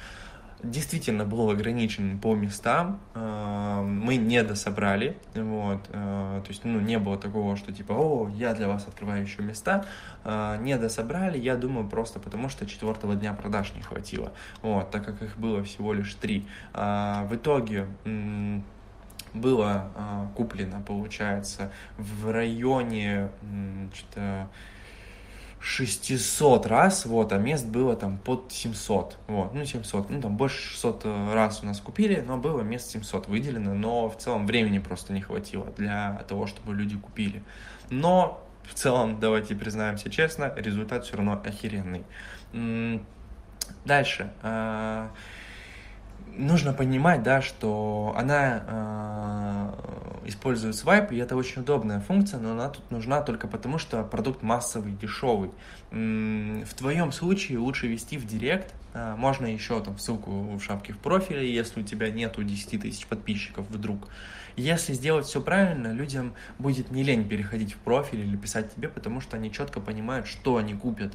действительно 0.63 1.25
был 1.25 1.51
ограничен 1.51 2.19
по 2.19 2.35
местам, 2.35 3.01
э, 3.15 3.83
мы 3.83 4.17
не 4.17 4.43
дособрали, 4.43 5.17
вот, 5.35 5.89
э, 5.89 6.41
то 6.45 6.49
есть, 6.49 6.65
ну, 6.65 6.81
не 6.81 6.99
было 6.99 7.19
такого, 7.19 7.57
что 7.57 7.73
типа, 7.73 7.93
о, 7.93 8.31
я 8.35 8.55
для 8.55 8.69
вас 8.69 8.87
открываю 8.87 9.23
еще 9.23 9.43
места, 9.43 9.85
э, 10.25 10.59
не 10.61 10.77
дособрали, 10.77 11.39
я 11.39 11.57
думаю, 11.57 11.89
просто 11.89 12.21
потому 12.21 12.49
что 12.49 12.67
четвертого 12.67 13.15
дня 13.17 13.33
продаж 13.35 13.73
не 13.75 13.83
хватило, 13.83 14.33
вот, 14.63 14.91
так 14.91 15.05
как 15.05 15.23
их 15.23 15.37
было 15.37 15.63
всего 15.65 15.93
лишь 15.93 16.15
три. 16.15 16.47
В 16.73 17.29
итоге 17.33 17.87
было 19.35 19.91
куплено, 20.37 20.83
получается, 20.87 21.73
в 21.97 22.31
районе, 22.31 23.31
что-то 23.95 24.49
600 25.63 26.67
раз, 26.67 27.07
вот, 27.07 27.33
а 27.33 27.39
мест 27.39 27.65
было 27.67 27.95
там 27.95 28.19
под 28.19 28.53
700, 28.53 29.17
вот, 29.29 29.55
ну 29.55 29.65
700, 29.65 30.11
ну 30.11 30.21
там 30.21 30.37
больше 30.37 30.61
600 30.71 31.01
э, 31.05 31.35
раз 31.35 31.63
у 31.63 31.67
нас 31.67 31.81
купили, 31.81 32.21
но 32.21 32.37
было 32.37 32.63
мест 32.63 32.91
700 32.91 33.29
выделено, 33.29 33.73
но 33.73 34.09
в 34.09 34.17
целом 34.17 34.47
времени 34.47 34.81
просто 34.81 35.13
не 35.13 35.21
хватило 35.21 35.67
для 35.77 36.25
того, 36.29 36.49
чтобы 36.49 36.75
люди 36.75 36.99
купили. 36.99 37.45
Но 37.91 38.45
в 38.65 38.75
целом, 38.75 39.21
давайте 39.21 39.55
признаемся 39.55 40.11
честно, 40.11 40.53
результат 40.57 41.05
все 41.05 41.17
равно 41.17 41.41
охеренный. 41.45 42.05
Дальше. 43.85 44.33
А, 44.43 45.11
нужно 46.27 46.73
понимать, 46.73 47.23
да, 47.23 47.43
что 47.43 48.15
она 48.17 48.63
использует 50.25 50.75
свайп, 50.75 51.13
и 51.13 51.17
это 51.17 51.37
очень 51.37 51.63
удобная 51.63 52.01
функция, 52.01 52.41
но 52.41 52.53
она 52.53 52.69
тут 52.69 52.91
нужна 52.91 53.23
только 53.23 53.47
потому, 53.49 53.79
что 53.79 54.03
продукт 54.05 54.43
массовый, 54.43 54.93
дешевый. 54.93 55.51
В 55.91 56.75
твоем 56.77 57.13
случае 57.13 57.59
лучше 57.59 57.87
вести 57.87 58.17
в 58.19 58.27
директ, 58.27 58.75
э, 58.95 59.15
можно 59.17 59.47
еще 59.47 59.83
там 59.83 59.99
ссылку 59.99 60.57
в 60.57 60.61
шапке 60.61 60.93
в 60.93 60.99
профиле, 60.99 61.53
если 61.53 61.81
у 61.81 61.85
тебя 61.85 62.11
нету 62.11 62.43
10 62.43 62.81
тысяч 62.81 63.07
подписчиков 63.07 63.69
вдруг. 63.69 64.09
Если 64.57 64.93
сделать 64.93 65.27
все 65.27 65.41
правильно, 65.41 65.93
людям 65.93 66.35
будет 66.59 66.91
не 66.91 67.03
лень 67.03 67.27
переходить 67.27 67.73
в 67.73 67.79
профиль 67.79 68.21
или 68.21 68.37
писать 68.37 68.75
тебе, 68.75 68.89
потому 68.89 69.21
что 69.21 69.37
они 69.37 69.51
четко 69.51 69.81
понимают, 69.81 70.27
что 70.27 70.57
они 70.57 70.75
купят. 70.75 71.15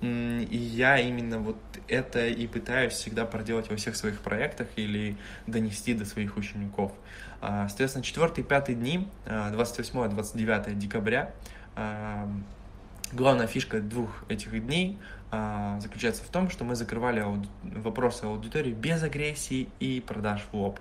И 0.00 0.56
я 0.56 0.98
именно 0.98 1.38
вот 1.38 1.56
это 1.88 2.26
и 2.26 2.46
пытаюсь 2.46 2.92
всегда 2.92 3.24
проделать 3.24 3.70
во 3.70 3.76
всех 3.76 3.96
своих 3.96 4.20
проектах 4.20 4.68
или 4.76 5.16
донести 5.46 5.94
до 5.94 6.04
своих 6.04 6.36
учеников. 6.36 6.92
А, 7.40 7.68
соответственно, 7.68 8.04
4 8.04 8.32
и 8.36 8.42
5 8.42 8.78
дни, 8.78 9.08
28-29 9.26 10.48
а, 10.48 10.70
декабря, 10.72 11.32
а, 11.74 12.28
главная 13.12 13.46
фишка 13.46 13.80
двух 13.80 14.24
этих 14.28 14.64
дней 14.64 14.98
заключается 15.80 16.22
в 16.22 16.28
том, 16.28 16.48
что 16.48 16.64
мы 16.64 16.76
закрывали 16.76 17.22
вопросы 17.62 18.24
аудитории 18.24 18.72
без 18.72 19.02
агрессии 19.02 19.68
и 19.80 20.00
продаж 20.00 20.46
в 20.50 20.56
лоб. 20.56 20.78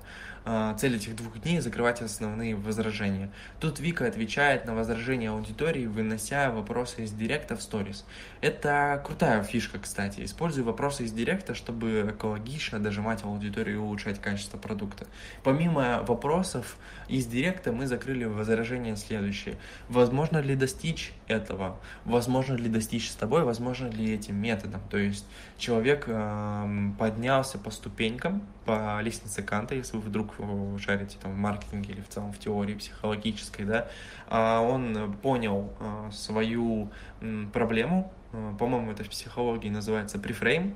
А, 0.48 0.76
цель 0.76 0.96
этих 0.96 1.16
двух 1.16 1.42
дней 1.42 1.60
закрывать 1.60 2.04
основные 2.04 2.56
возражения. 2.56 3.32
Тут 3.60 3.80
Вика 3.80 4.06
отвечает 4.06 4.66
на 4.66 4.76
возражения 4.76 5.32
аудитории, 5.32 5.88
вынося 5.88 6.52
вопросы 6.52 7.04
из 7.04 7.12
директа 7.12 7.56
в 7.56 7.64
сторис. 7.64 8.06
Это 8.42 9.02
крутая 9.04 9.42
фишка, 9.42 9.80
кстати. 9.80 10.24
Используй 10.24 10.64
вопросы 10.64 11.06
из 11.06 11.12
директа, 11.12 11.56
чтобы 11.56 12.12
экологично 12.16 12.80
дожимать 12.80 13.24
аудиторию 13.24 13.78
и 13.78 13.80
улучшать 13.80 14.22
качество 14.22 14.60
продукта. 14.60 15.08
Помимо 15.44 16.04
вопросов 16.04 16.78
из 17.08 17.26
директа 17.26 17.72
мы 17.72 17.88
закрыли 17.88 18.26
возражения 18.26 18.96
следующие. 18.98 19.58
Возможно 19.90 20.38
ли 20.38 20.56
достичь 20.56 21.12
этого? 21.28 21.80
Возможно 22.04 22.54
ли 22.54 22.70
достичь 22.70 23.10
с 23.10 23.16
тобой? 23.16 23.44
Возможно 23.44 23.88
ли 23.88 24.14
этим 24.14 24.36
методом? 24.36 24.82
То 24.92 24.98
есть 25.00 25.26
человек 25.58 26.04
э, 26.06 26.92
поднялся 27.00 27.58
по 27.58 27.72
ступенькам, 27.72 28.44
по 28.66 29.00
лестнице 29.02 29.42
Канта, 29.42 29.76
если 29.76 29.98
вы 29.98 30.04
вдруг 30.04 30.35
шарите 30.80 31.18
там 31.22 31.34
в 31.34 31.38
маркетинге 31.38 31.94
или 31.94 32.02
в 32.02 32.10
целом 32.10 32.32
в 32.34 32.40
теории 32.40 32.76
психологической, 32.76 33.66
да, 33.66 33.88
а 34.28 34.62
он 34.62 35.14
понял 35.22 35.74
а, 35.80 36.10
свою 36.12 36.90
проблему, 37.54 38.12
по-моему, 38.60 38.92
это 38.92 39.04
в 39.04 39.10
психологии 39.10 39.70
называется 39.70 40.20
префрейм, 40.20 40.76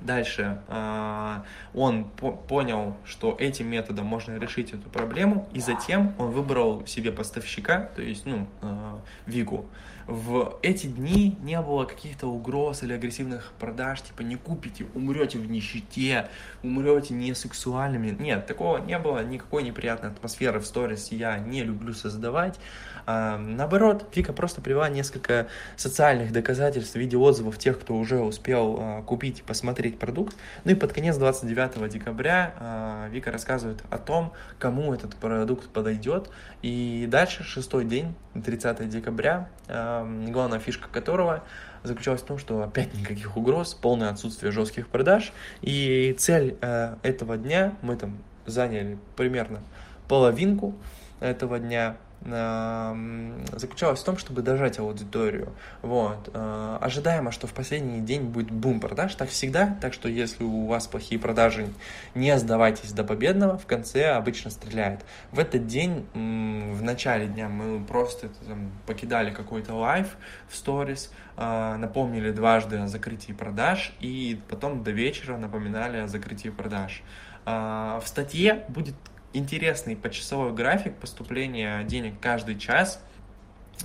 Дальше 0.00 0.62
а, 0.68 1.44
он 1.74 2.04
понял, 2.04 2.96
что 3.04 3.36
этим 3.38 3.68
методом 3.68 4.06
можно 4.06 4.38
решить 4.38 4.72
эту 4.72 4.88
проблему, 4.88 5.48
и 5.52 5.60
затем 5.60 6.14
он 6.18 6.30
выбрал 6.30 6.86
себе 6.86 7.12
поставщика, 7.12 7.90
то 7.96 8.02
есть, 8.02 8.24
ну, 8.24 8.46
а, 8.62 9.00
Вигу. 9.26 9.66
В 10.10 10.58
эти 10.62 10.88
дни 10.88 11.38
не 11.40 11.60
было 11.60 11.84
каких-то 11.84 12.26
угроз 12.26 12.82
или 12.82 12.92
агрессивных 12.92 13.52
продаж, 13.60 14.02
типа 14.02 14.22
не 14.22 14.34
купите, 14.34 14.86
умрете 14.96 15.38
в 15.38 15.48
нищете, 15.48 16.26
умрете 16.64 17.14
не 17.14 17.32
сексуальными. 17.32 18.10
Нет, 18.18 18.44
такого 18.44 18.78
не 18.78 18.98
было, 18.98 19.22
никакой 19.22 19.62
неприятной 19.62 20.10
атмосферы 20.10 20.58
в 20.58 20.66
сторис 20.66 21.12
я 21.12 21.38
не 21.38 21.62
люблю 21.62 21.94
создавать. 21.94 22.58
А, 23.06 23.38
наоборот, 23.38 24.04
Вика 24.12 24.32
просто 24.32 24.60
привела 24.60 24.88
несколько 24.88 25.46
социальных 25.76 26.32
доказательств 26.32 26.94
в 26.94 26.98
виде 26.98 27.16
отзывов 27.16 27.58
тех, 27.58 27.78
кто 27.80 27.94
уже 27.94 28.20
успел 28.20 28.78
а, 28.80 29.02
купить 29.02 29.38
и 29.38 29.42
посмотреть 29.42 29.98
продукт. 29.98 30.36
Ну 30.64 30.72
и 30.72 30.74
под 30.74 30.92
конец 30.92 31.16
29 31.18 31.88
декабря 31.88 32.54
а, 32.58 33.08
Вика 33.10 33.30
рассказывает 33.30 33.82
о 33.90 33.98
том, 33.98 34.32
кому 34.58 34.92
этот 34.92 35.14
продукт 35.14 35.68
подойдет. 35.68 36.30
И 36.62 37.06
дальше, 37.08 37.44
шестой 37.44 37.84
день, 37.84 38.14
30 38.34 38.88
декабря, 38.88 39.48
а, 39.68 39.99
главная 40.04 40.58
фишка 40.58 40.88
которого 40.88 41.44
заключалась 41.82 42.20
в 42.22 42.26
том, 42.26 42.38
что 42.38 42.62
опять 42.62 42.94
никаких 42.94 43.36
угроз, 43.36 43.74
полное 43.74 44.10
отсутствие 44.10 44.52
жестких 44.52 44.88
продаж. 44.88 45.32
И 45.62 46.14
цель 46.18 46.56
э, 46.60 46.96
этого 47.02 47.36
дня, 47.36 47.74
мы 47.82 47.96
там 47.96 48.18
заняли 48.46 48.98
примерно 49.16 49.60
половинку 50.08 50.74
этого 51.20 51.58
дня, 51.58 51.96
заключалась 52.22 54.00
в 54.00 54.04
том, 54.04 54.18
чтобы 54.18 54.42
дожать 54.42 54.78
аудиторию. 54.78 55.54
Вот. 55.80 56.28
Э, 56.34 56.78
ожидаемо, 56.80 57.32
что 57.32 57.46
в 57.46 57.54
последний 57.54 58.00
день 58.00 58.24
будет 58.24 58.50
бум 58.50 58.78
продаж, 58.78 59.14
так 59.14 59.30
всегда, 59.30 59.78
так 59.80 59.94
что 59.94 60.08
если 60.08 60.44
у 60.44 60.66
вас 60.66 60.86
плохие 60.86 61.18
продажи, 61.18 61.68
не 62.14 62.38
сдавайтесь 62.38 62.92
до 62.92 63.04
победного, 63.04 63.56
в 63.56 63.66
конце 63.66 64.10
обычно 64.10 64.50
стреляет. 64.50 65.00
В 65.32 65.38
этот 65.38 65.66
день, 65.66 66.06
в 66.12 66.82
начале 66.82 67.26
дня 67.26 67.48
мы 67.48 67.82
просто 67.82 68.28
там, 68.46 68.70
покидали 68.86 69.30
какой-то 69.30 69.74
live 69.74 70.16
в 70.48 70.56
сторис, 70.56 71.10
э, 71.38 71.76
напомнили 71.76 72.32
дважды 72.32 72.76
о 72.76 72.86
закрытии 72.86 73.32
продаж 73.32 73.94
и 74.00 74.38
потом 74.48 74.84
до 74.84 74.90
вечера 74.90 75.38
напоминали 75.38 75.96
о 75.96 76.06
закрытии 76.06 76.50
продаж. 76.50 77.02
Э, 77.46 77.98
в 78.02 78.06
статье 78.06 78.66
будет 78.68 78.94
интересный 79.32 79.96
почасовой 79.96 80.52
график 80.52 80.96
поступления 80.96 81.84
денег 81.84 82.14
каждый 82.20 82.58
час. 82.58 83.02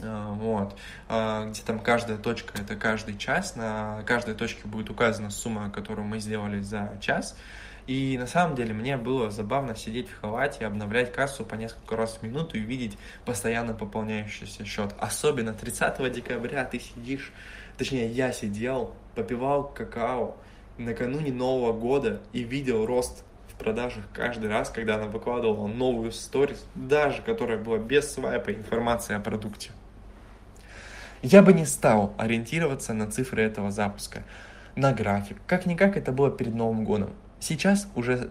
Э, 0.01 0.34
вот, 0.34 0.75
э, 1.10 1.47
где 1.49 1.62
там 1.62 1.79
каждая 1.79 2.17
точка 2.17 2.62
это 2.62 2.75
каждый 2.75 3.17
час, 3.17 3.55
на 3.55 4.03
каждой 4.05 4.36
точке 4.36 4.67
будет 4.67 4.89
указана 4.89 5.29
сумма, 5.29 5.69
которую 5.69 6.05
мы 6.05 6.19
сделали 6.19 6.62
за 6.62 6.97
час. 7.01 7.38
И 7.88 8.17
на 8.17 8.25
самом 8.25 8.55
деле 8.55 8.73
мне 8.73 8.97
было 8.97 9.29
забавно 9.29 9.75
сидеть 9.75 10.10
в 10.10 10.19
халате, 10.19 10.65
обновлять 10.65 11.13
кассу 11.13 11.45
по 11.45 11.53
несколько 11.53 11.95
раз 11.95 12.17
в 12.17 12.23
минуту 12.23 12.58
и 12.58 12.62
видеть 12.62 12.97
постоянно 13.25 13.73
пополняющийся 13.73 14.65
счет. 14.65 14.95
Особенно 14.99 15.53
30 15.53 16.12
декабря 16.12 16.65
ты 16.65 16.79
сидишь, 16.79 17.31
точнее 17.77 18.08
я 18.10 18.31
сидел, 18.31 18.95
попивал 19.13 19.67
какао 19.67 20.36
накануне 20.79 21.31
Нового 21.31 21.73
года 21.73 22.21
и 22.34 22.43
видел 22.43 22.86
рост 22.86 23.23
продажах 23.58 24.06
каждый 24.13 24.50
раз, 24.50 24.70
когда 24.70 24.96
она 24.96 25.06
выкладывала 25.06 25.68
новую 25.68 26.12
сторис, 26.12 26.65
даже 26.76 27.22
которая 27.22 27.58
была 27.58 27.78
без 27.78 28.12
свайпа 28.13 28.52
информации 28.54 29.15
о 29.15 29.20
продукте. 29.20 29.72
Я 31.22 31.41
бы 31.41 31.54
не 31.54 31.65
стал 31.65 32.13
ориентироваться 32.18 32.94
на 32.94 33.10
цифры 33.10 33.41
этого 33.41 33.72
запуска, 33.72 34.24
на 34.76 34.94
график. 34.94 35.38
Как-никак 35.48 35.98
это 35.98 36.12
было 36.12 36.30
перед 36.30 36.54
Новым 36.54 36.86
годом. 36.86 37.13
Сейчас 37.39 37.88
уже 37.96 38.30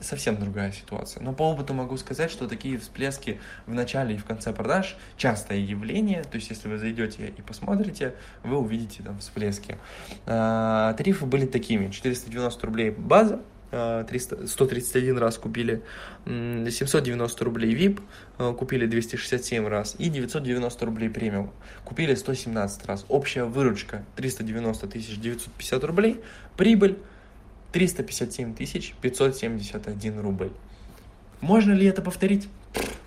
совсем 0.00 0.38
другая 0.38 0.72
ситуация. 0.72 1.22
Но 1.22 1.32
по 1.32 1.42
опыту 1.50 1.74
могу 1.74 1.96
сказать, 1.96 2.30
что 2.30 2.46
такие 2.46 2.78
всплески 2.78 3.40
в 3.66 3.74
начале 3.74 4.14
и 4.14 4.18
в 4.18 4.24
конце 4.24 4.52
продаж 4.52 4.96
частое 5.16 5.58
явление. 5.58 6.22
То 6.24 6.36
есть, 6.36 6.50
если 6.50 6.68
вы 6.68 6.78
зайдете 6.78 7.32
и 7.36 7.42
посмотрите, 7.42 8.14
вы 8.42 8.58
увидите 8.58 9.02
там 9.02 9.18
всплески. 9.18 9.78
А, 10.26 10.92
тарифы 10.94 11.26
были 11.26 11.46
такими. 11.46 11.90
490 11.90 12.66
рублей 12.66 12.90
база, 12.90 13.40
300, 13.74 14.46
131 14.46 15.18
раз 15.18 15.38
купили 15.38 15.82
790 16.26 17.44
рублей 17.44 17.74
VIP, 17.74 18.00
э, 18.38 18.54
купили 18.56 18.86
267 18.86 19.66
раз 19.66 19.96
и 19.98 20.08
990 20.08 20.84
рублей 20.84 21.10
премиум, 21.10 21.50
купили 21.84 22.14
117 22.14 22.86
раз. 22.86 23.04
Общая 23.08 23.44
выручка 23.44 24.04
390 24.16 24.86
тысяч 24.86 25.18
950 25.18 25.84
рублей, 25.84 26.20
прибыль 26.56 26.98
357 27.72 28.54
тысяч 28.54 28.94
571 29.00 30.20
рубль. 30.20 30.50
Можно 31.40 31.72
ли 31.72 31.86
это 31.86 32.00
повторить? 32.00 32.48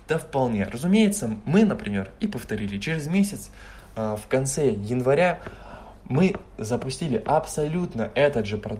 Да 0.06 0.18
вполне. 0.18 0.64
Разумеется, 0.64 1.38
мы, 1.44 1.64
например, 1.64 2.10
и 2.20 2.26
повторили. 2.26 2.78
Через 2.78 3.06
месяц, 3.06 3.50
э, 3.96 4.16
в 4.22 4.28
конце 4.28 4.70
января, 4.70 5.40
мы 6.08 6.34
запустили 6.56 7.22
абсолютно 7.26 8.10
этот 8.14 8.46
же 8.46 8.56
продукт 8.56 8.76